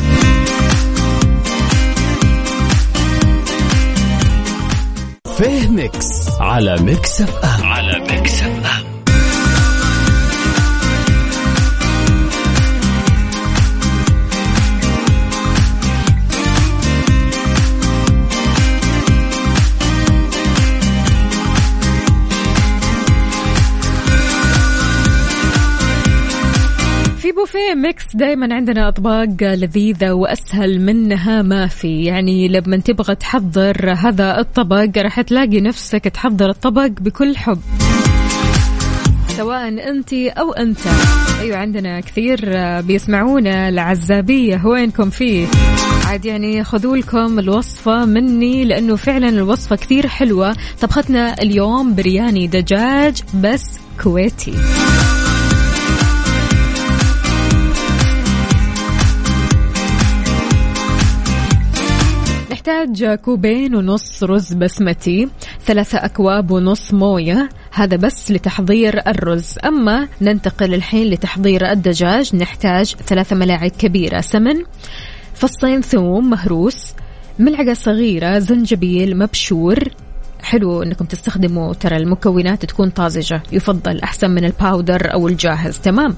فيه 5.38 5.67
Mix 5.67 6.30
على 6.39 6.76
Mix 6.82 7.22
FM. 7.22 7.65
على 7.65 8.00
Mix 8.00 8.43
FM. 8.43 8.87
في 27.58 27.76
Mix 27.76 28.04
دائما 28.13 28.56
عندنا 28.56 28.88
أطباق 28.88 29.28
لذيذة 29.41 30.12
وأسهل 30.12 30.82
منها 30.82 31.41
ما 31.41 31.67
في. 31.67 32.04
يعني 32.04 32.48
لما 32.48 32.78
تبغى 32.78 33.15
تحضر 33.15 33.93
هذا 33.93 34.39
الطبق 34.39 34.98
راح 34.98 35.22
تلاقي 35.22 35.62
نفسك 35.62 36.04
تحضر 36.08 36.50
الطبق 36.50 36.88
بكل 36.88 37.38
حب. 37.38 37.60
سواء 39.28 39.89
أنت 39.89 40.13
أو 40.13 40.54
أنت. 40.54 40.80
أيوه 41.39 41.58
عندنا 41.58 42.00
كثير 42.00 42.39
بيسمعونا. 42.82 43.70
العزابية 43.70 44.65
وينكم 44.65 45.10
فيه؟ 45.10 45.48
عاد 46.08 46.26
يعني 46.26 46.63
خذوا 46.63 46.98
لكم 46.98 47.39
الوصفة 47.39 48.06
مني 48.06 48.65
لأنه 48.65 48.96
فعلا 48.96 49.30
الوصفة 49.30 49.76
كثير 49.76 50.08
حلوة. 50.08 50.56
طبختنا 50.82 51.41
اليوم 51.41 51.96
برياني 51.96 52.48
دجاج 52.48 53.22
بس 53.43 53.63
كويتي. 54.04 54.54
نحتاج 62.67 63.06
كوبين 63.06 63.75
ونص 63.75 64.23
رز 64.23 64.53
بسمتي 64.53 65.30
ثلاثة 65.65 65.97
أكواب 65.97 66.51
ونص 66.51 66.93
موية 66.93 67.49
هذا 67.71 67.97
بس 67.97 68.32
لتحضير 68.32 69.08
الرز. 69.08 69.56
أما 69.65 70.08
ننتقل 70.21 70.73
الحين 70.73 71.08
لتحضير 71.08 71.71
الدجاج 71.71 72.36
نحتاج 72.36 72.95
ثلاثة 72.95 73.36
ملاعق 73.36 73.71
كبيرة 73.71 74.21
سمن 74.21 74.63
فصين 75.34 75.82
ثوم 75.82 76.30
مهروس 76.30 76.93
ملعقة 77.39 77.73
صغيرة 77.73 78.39
زنجبيل 78.39 79.17
مبشور 79.17 79.80
حلو 80.48 80.84
انكم 80.84 81.06
تستخدموا 81.06 81.74
ترى 81.74 81.98
المكونات 81.98 82.66
تكون 82.66 82.90
طازجة 82.90 83.44
يفضل 83.52 84.00
أحسن 84.00 84.30
من 84.30 84.44
ال 84.46 84.55
powder 84.55 85.13
أو 85.14 85.28
الجاهز. 85.28 85.78
تمام. 85.78 86.16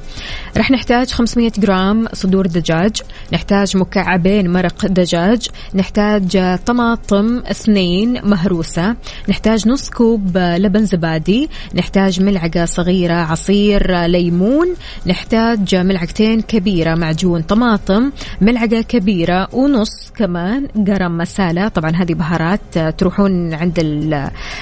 راح 0.58 0.72
نحتاج 0.72 1.12
500 1.12 1.52
جرام 1.58 2.08
صدور 2.14 2.48
دجاج 2.48 3.02
نحتاج 3.34 3.78
مكعبين 3.78 4.54
مرق 4.54 4.86
دجاج 4.86 5.48
نحتاج 5.76 6.58
طماطم 6.66 7.38
اثنين 7.38 8.22
مهروسة 8.24 8.96
نحتاج 9.30 9.68
نص 9.68 9.90
كوب 9.90 10.38
لبن 10.38 10.86
زبادي 10.86 11.50
نحتاج 11.76 12.22
ملعقة 12.22 12.66
صغيرة 12.66 13.14
عصير 13.14 14.06
ليمون 14.06 14.76
نحتاج 15.08 15.76
ملعقتين 15.76 16.42
كبيرة 16.42 16.96
معجون 16.96 17.42
طماطم 17.42 18.12
ملعقة 18.42 18.82
كبيرة 18.82 19.48
ونص 19.54 20.12
كمان 20.16 20.68
قرم 20.88 21.18
مسالة 21.18 21.68
طبعا 21.68 21.92
هذه 21.92 22.14
بهارات 22.14 22.80
تروحون 22.98 23.54
عند 23.54 23.80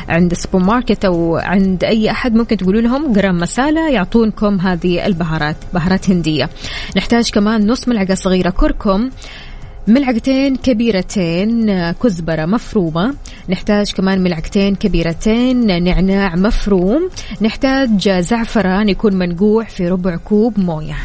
عند 0.10 0.32
السوبر 0.32 0.60
ماركت 0.60 1.06
أو 1.06 1.38
عند 1.38 1.84
أي 1.84 2.12
أحد 2.12 2.36
ممكن 2.36 2.58
تقولوا 2.58 2.82
لهم 2.82 3.14
جرام 3.14 3.38
مسالة 3.38 3.90
يعطونكم 3.90 4.60
هذه 4.60 5.06
البهارات 5.06 5.58
بهارات 5.74 6.10
هندية. 6.10 6.50
نحتاج 6.98 7.30
كمان 7.30 7.68
نص 7.68 7.88
ملعقة 7.88 8.16
صغيرة 8.16 8.50
كركم 8.50 9.10
ملعقتين 9.88 10.56
كبيرتين 10.56 11.92
كزبرة 11.92 12.46
مفرومة 12.46 13.14
نحتاج 13.50 13.94
كمان 13.94 14.24
ملعقتين 14.24 14.76
كبيرتين 14.76 15.84
نعناع 15.84 16.36
مفروم 16.36 17.10
نحتاج 17.42 18.10
زعفران 18.10 18.90
يكون 18.90 19.14
منقوع 19.16 19.64
في 19.64 19.88
ربع 19.88 20.16
كوب 20.16 20.60
موية. 20.60 20.96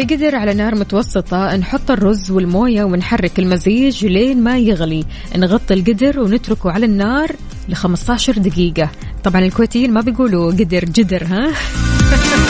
في 0.00 0.16
قدر 0.16 0.36
على 0.36 0.54
نار 0.54 0.74
متوسطة 0.74 1.56
نحط 1.56 1.90
الرز 1.90 2.30
والموية 2.30 2.84
ونحرك 2.84 3.38
المزيج 3.38 4.06
لين 4.06 4.42
ما 4.42 4.58
يغلي. 4.58 5.04
نغطي 5.36 5.74
القدر 5.74 6.20
ونتركه 6.20 6.70
على 6.70 6.86
النار 6.86 7.32
ل 7.68 7.74
15 7.74 8.38
دقيقة. 8.38 8.90
طبعا 9.24 9.40
الكويتيين 9.40 9.92
ما 9.92 10.00
بيقولوا 10.00 10.52
قدر 10.52 10.84
جدر 10.84 11.24
ها؟ 11.24 11.52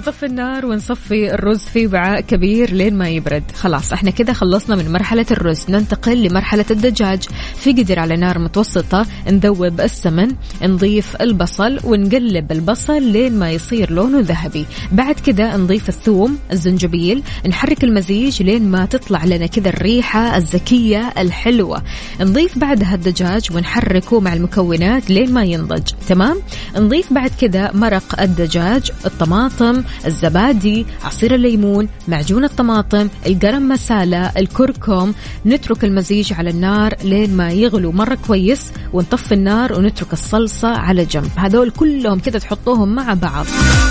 نطفي 0.00 0.26
النار 0.26 0.66
ونصفي 0.66 1.34
الرز 1.34 1.58
في 1.58 1.86
وعاء 1.86 2.20
كبير 2.20 2.72
لين 2.72 2.98
ما 2.98 3.08
يبرد. 3.08 3.42
خلاص 3.54 3.92
إحنا 3.92 4.10
كده 4.10 4.32
خلصنا 4.32 4.76
من 4.76 4.92
مرحلة 4.92 5.26
الرز. 5.30 5.64
ننتقل 5.68 6.22
لمرحلة 6.22 6.64
الدجاج. 6.70 7.22
في 7.56 7.72
قدر 7.72 7.98
على 7.98 8.16
نار 8.16 8.38
متوسطة 8.38 9.06
نذوب 9.30 9.80
السمن 9.80 10.28
نضيف 10.62 11.16
البصل 11.20 11.78
ونقلب 11.84 12.52
البصل 12.52 13.02
لين 13.02 13.38
ما 13.38 13.50
يصير 13.50 13.90
لونه 13.92 14.20
ذهبي. 14.20 14.66
بعد 14.92 15.14
كده 15.14 15.56
نضيف 15.56 15.88
الثوم 15.88 16.38
الزنجبيل 16.52 17.22
نحرك 17.48 17.84
المزيج 17.84 18.42
لين 18.42 18.70
ما 18.70 18.84
تطلع 18.84 19.24
لنا 19.24 19.46
كده 19.46 19.70
الريحة 19.70 20.36
الزكية 20.36 21.12
الحلوة. 21.18 21.82
نضيف 22.20 22.58
بعدها 22.58 22.94
الدجاج 22.94 23.46
ونحركه 23.54 24.20
مع 24.20 24.32
المكونات 24.32 25.10
لين 25.10 25.32
ما 25.32 25.44
ينضج. 25.44 25.90
تمام؟ 26.08 26.36
نضيف 26.76 27.12
بعد 27.12 27.30
كده 27.40 27.70
مرق 27.74 28.20
الدجاج 28.22 28.90
الطماطم 29.06 29.82
الزبادي 30.06 30.86
عصير 31.04 31.34
الليمون 31.34 31.88
معجون 32.08 32.44
الطماطم 32.44 33.08
القرم 33.26 33.68
مسالة 33.68 34.32
الكركم. 34.36 35.12
نترك 35.46 35.84
المزيج 35.84 36.32
على 36.32 36.50
النار 36.50 36.94
لين 37.04 37.36
ما 37.36 37.50
يغلو 37.50 37.92
مرة 37.92 38.18
كويس 38.26 38.72
ونطفي 38.92 39.34
النار 39.34 39.72
ونترك 39.72 40.12
الصلصة 40.12 40.68
على 40.68 41.04
جنب. 41.04 41.30
هذول 41.36 41.70
كلهم 41.70 42.18
كذا 42.18 42.38
تحطوهم 42.38 42.94
مع 42.94 43.14
بعض. 43.14 43.46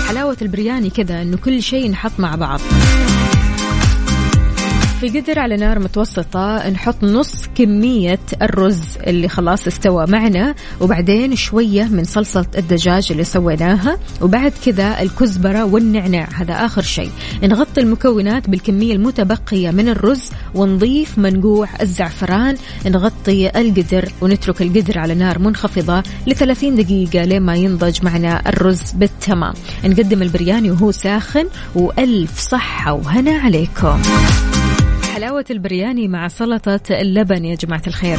حلاوة 0.08 0.36
البرياني 0.42 0.90
كذا 0.90 1.22
إنه 1.22 1.36
كل 1.36 1.62
شيء 1.62 1.84
ينحط 1.84 2.12
مع 2.18 2.34
بعض. 2.34 2.60
في 5.00 5.20
قدر 5.20 5.38
على 5.38 5.56
نار 5.56 5.78
متوسطة 5.78 6.68
نحط 6.68 7.04
نص 7.04 7.46
كمية 7.54 8.18
الرز 8.42 8.82
اللي 9.06 9.28
خلاص 9.28 9.66
استوى 9.66 10.06
معنا 10.06 10.54
وبعدين 10.80 11.36
شوية 11.36 11.84
من 11.84 12.04
صلصة 12.04 12.46
الدجاج 12.58 13.08
اللي 13.10 13.24
سويناها 13.24 13.98
وبعد 14.22 14.52
كذا 14.64 15.02
الكزبرة 15.02 15.64
والنعناع 15.64 16.28
هذا 16.34 16.52
آخر 16.52 16.82
شيء. 16.82 17.10
نغطي 17.42 17.80
المكونات 17.80 18.50
بالكمية 18.50 18.92
المتبقية 18.94 19.70
من 19.70 19.88
الرز 19.88 20.30
ونضيف 20.54 21.18
منقوع 21.18 21.68
الزعفران 21.80 22.56
نغطي 22.86 23.60
القدر 23.60 24.08
ونترك 24.20 24.62
القدر 24.62 24.98
على 24.98 25.14
نار 25.14 25.38
منخفضة 25.38 26.02
ل 26.26 26.34
30 26.34 26.74
دقيقة 26.74 27.24
لما 27.24 27.54
ينضج 27.54 28.04
معنا 28.04 28.48
الرز 28.48 28.92
بالتمام. 28.92 29.54
نقدم 29.84 30.22
البرياني 30.22 30.70
وهو 30.70 30.90
ساخن 30.90 31.46
وألف 31.74 32.38
صحة 32.38 32.92
وهنا 32.92 33.38
عليكم. 33.38 34.02
حلاوة 35.14 35.44
البرياني 35.50 36.08
مع 36.08 36.28
سلطة 36.28 36.80
اللبن 36.90 37.44
يا 37.44 37.54
جماعة 37.54 37.82
الخير. 37.86 38.18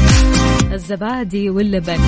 الزبادي 0.73 1.49
واللبن. 1.49 1.99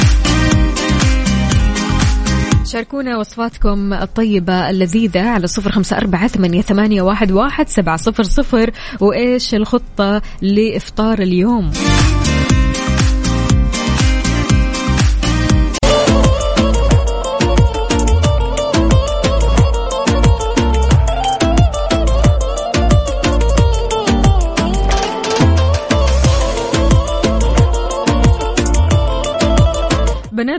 شاركونا 2.66 3.18
وصفاتكم 3.18 3.94
الطيبة 3.94 4.70
اللذيذة 4.70 5.22
على 5.30 5.48
صفر 5.48 5.72
خمسة 5.72 5.98
أربعة 5.98 6.28
ثمانية 6.62 7.02
واحد 7.32 7.70
سبعة 7.70 7.98
صفر 7.98 8.24
صفر. 8.24 8.72
وإيش 9.00 9.56
الخطة 9.56 10.22
لإفطار 10.42 11.20
اليوم؟ 11.20 11.72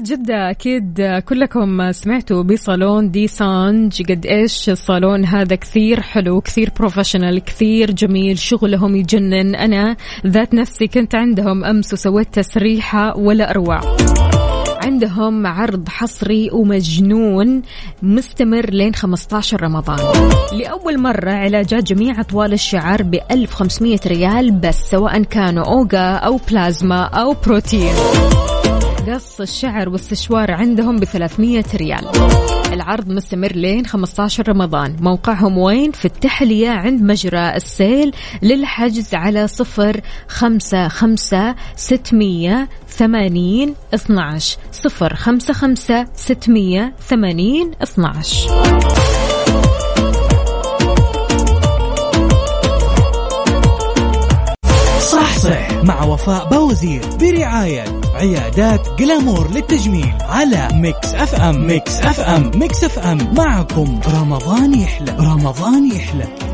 جدة 0.04 0.50
أكيد 0.50 1.02
كلكم 1.28 1.92
سمعتوا 1.92 2.42
بصالون 2.42 3.10
Dessange. 3.10 4.02
قد 4.02 4.26
إيش 4.26 4.70
الصالون 4.70 5.24
هذا 5.24 5.56
كثير 5.56 6.00
حلو 6.00 6.40
كثير 6.40 6.70
professional 6.78 7.38
كثير 7.44 7.90
جميل 7.90 8.38
شغلهم 8.38 8.96
يجنن. 8.96 9.54
أنا 9.54 9.96
ذات 10.26 10.54
نفسي 10.54 10.86
كنت 10.86 11.14
عندهم 11.14 11.64
أمس 11.64 11.92
وسويت 11.92 12.34
تسريحة 12.34 13.18
ولا 13.18 13.50
أروع. 13.50 13.80
عندهم 14.84 15.46
عرض 15.46 15.88
حصري 15.88 16.50
ومجنون 16.52 17.62
مستمر 18.02 18.70
لين 18.70 18.94
15 18.94 19.62
رمضان. 19.62 19.98
لأول 20.52 21.00
مرة 21.00 21.32
علاجات 21.32 21.82
جميع 21.82 22.20
أطوال 22.20 22.52
الشعر 22.52 23.02
ب 23.02 23.18
1500 23.30 23.98
ريال 24.06 24.50
بس 24.50 24.76
سواء 24.90 25.22
كانوا 25.22 25.64
أوغا 25.64 26.16
أو 26.16 26.40
بلازما 26.50 27.02
أو 27.02 27.36
بروتين. 27.46 27.94
قص 29.10 29.40
الشعر 29.40 29.88
والاستشوار 29.88 30.50
عندهم 30.50 30.96
ب 30.96 31.04
300 31.04 31.64
ريال. 31.74 32.04
العرض 32.72 33.08
مستمر 33.08 33.52
لين 33.52 33.86
15 33.86 34.48
رمضان. 34.48 34.96
موقعهم 35.00 35.58
وين؟ 35.58 35.92
في 35.92 36.04
التحلية 36.04 36.70
عند 36.70 37.02
مجرى 37.02 37.56
السيل 37.56 38.12
للحجز 38.42 39.14
على 39.14 39.48
صفر 39.48 40.00
خمسة 40.28 40.88
خمسة 40.88 41.54
ستمية 41.76 42.68
ثمانين 42.88 43.74
اثناش. 43.94 44.56
صفر 44.72 45.14
خمسة 45.14 45.54
خمسة 45.54 46.06
ستمية 46.14 46.92
ثمانين 47.08 47.70
اثناش. 47.82 48.46
مع 55.84 56.04
وفاء 56.04 56.48
باوزير 56.48 57.02
برعاية 57.20 57.84
عيادات 58.14 58.88
Glamour 58.98 59.50
للتجميل 59.50 60.14
على 60.20 60.68
Mix 60.72 61.14
FM. 61.14 61.66
Mix 61.66 62.00
FM. 62.00 62.50
Mix 62.54 62.84
FM. 62.84 63.34
معكم 63.36 64.00
رمضان 64.14 64.74
يحلى. 64.80 65.16
رمضان 65.20 65.92
يحلى. 65.92 66.53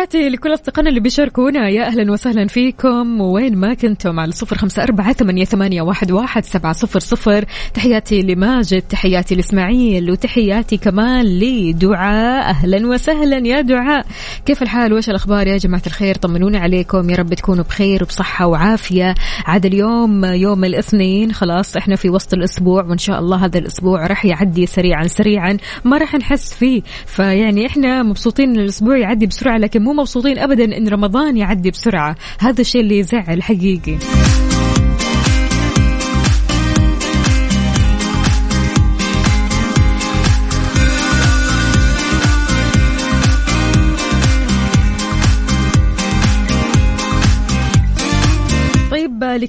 تحياتي 0.00 0.28
لكل 0.28 0.54
أصدقائنا 0.54 0.90
اللي 0.90 1.00
بيشاركونا. 1.00 1.68
يا 1.68 1.86
أهلا 1.86 2.12
وسهلا 2.12 2.46
فيكم. 2.46 3.20
وين 3.20 3.56
ما 3.56 3.74
كنتم؟ 3.74 4.20
على 4.20 4.32
صفر 4.32 4.58
خمسة 4.58 4.82
أربعة 4.82 5.12
ثمانية, 5.12 5.82
واحد, 5.82 6.12
واحد 6.12 6.44
سبعة 6.44 6.72
صفر 6.72 6.98
صفر. 6.98 7.44
تحياتي 7.74 8.22
لماجد 8.22 8.82
تحياتي 8.82 9.34
لإسماعيل 9.34 10.10
وتحياتي 10.10 10.76
كمان 10.76 11.24
لدعاء. 11.24 12.50
أهلا 12.50 12.86
وسهلا 12.86 13.48
يا 13.48 13.60
دعاء. 13.60 14.06
كيف 14.46 14.62
الحال؟ 14.62 14.92
وش 14.92 15.08
الأخبار 15.10 15.46
يا 15.46 15.56
جماعة 15.56 15.82
الخير؟ 15.86 16.14
طمنوني 16.14 16.58
عليكم. 16.58 17.10
يا 17.10 17.16
رب 17.16 17.34
تكونوا 17.34 17.64
بخير 17.64 18.02
وبصحة 18.02 18.46
وعافية. 18.46 19.14
عاد 19.46 19.66
اليوم 19.66 20.24
يوم 20.24 20.64
الاثنين. 20.64 21.32
خلاص 21.32 21.76
إحنا 21.76 21.96
في 21.96 22.10
وسط 22.10 22.34
الأسبوع 22.34 22.84
وإن 22.84 22.98
شاء 22.98 23.18
الله 23.18 23.44
هذا 23.44 23.58
الأسبوع 23.58 24.06
راح 24.06 24.24
يعدي 24.24 24.66
سريعا 24.66 25.06
سريعا. 25.06 25.56
ما 25.84 25.98
راح 25.98 26.14
نحس 26.14 26.54
فيه. 26.54 26.82
فيعني 27.06 27.66
إحنا 27.66 28.02
مبسوطين 28.02 28.56
الأسبوع 28.56 28.98
يعدي 28.98 29.26
بسرعة 29.26 29.58
لكن 29.58 29.82
مو 29.82 29.89
مبسوطين 29.92 30.38
ابدا 30.38 30.64
إن 30.76 30.88
رمضان 30.88 31.36
يعدي 31.36 31.70
بسرعة. 31.70 32.16
هذا 32.38 32.60
الشيء 32.60 32.80
اللي 32.80 32.98
يزعل 32.98 33.42
حقيقي. 33.42 33.98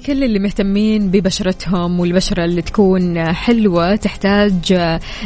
لكل 0.02 0.24
اللي 0.24 0.38
مهتمين 0.38 1.08
ببشرتهم 1.10 2.00
والبشرة 2.00 2.44
اللي 2.44 2.62
تكون 2.62 3.32
حلوة 3.32 3.96
تحتاج 3.96 4.72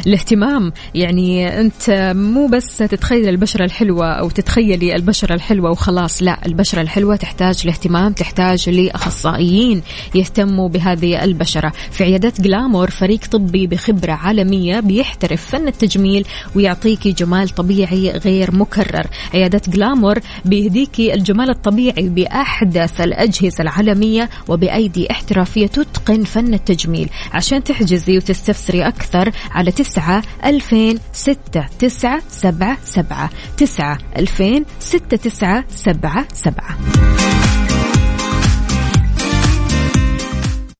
الاهتمام. 0.07 0.73
يعني 0.95 1.59
أنت 1.59 2.13
مو 2.15 2.47
بس 2.47 2.77
تتخيل 2.77 3.29
البشرة 3.29 3.65
الحلوة 3.65 4.07
أو 4.07 4.29
تتخيلي 4.29 4.95
البشرة 4.95 5.33
الحلوة 5.33 5.71
وخلاص 5.71 6.23
لا 6.23 6.45
البشرة 6.45 6.81
الحلوة 6.81 7.15
تحتاج 7.15 7.61
الاهتمام 7.63 8.13
تحتاج 8.13 8.69
لأخصائيين 8.69 9.81
يهتموا 10.15 10.69
بهذه 10.69 11.23
البشرة. 11.23 11.73
في 11.91 12.03
عيادات 12.03 12.41
جلامور 12.41 12.89
فريق 12.89 13.19
طبي 13.31 13.67
بخبرة 13.67 14.13
عالمية 14.13 14.79
بيحترف 14.79 15.45
فن 15.45 15.67
التجميل 15.67 16.25
ويعطيكي 16.55 17.11
جمال 17.11 17.49
طبيعي 17.49 18.09
غير 18.09 18.55
مكرر. 18.55 19.07
عيادات 19.33 19.69
جلامور 19.69 20.19
بيهديكي 20.45 21.13
الجمال 21.13 21.49
الطبيعي 21.49 22.09
بأحدث 22.09 23.01
الأجهزة 23.01 23.61
العالمية 23.61 24.29
وبأيدي 24.67 25.11
احترافية 25.11 25.67
تتقن 25.67 26.23
فن 26.23 26.53
التجميل 26.53 27.09
عشان 27.33 27.63
تحجزي 27.63 28.17
وتستفسري 28.17 28.87
أكثر 28.87 29.31
على 29.51 29.71
تسعة 29.71 30.23
ألفين 30.45 30.99
ستة 31.13 31.65
تسعة 31.79 32.21
سبعة 32.29 32.77
سبعة 32.83 33.29
تسعة 33.57 33.97
ألفين 34.17 34.65
ستة 34.79 35.17
تسعة 35.17 35.65
سبعة 35.69 36.27
سبعة. 36.33 36.77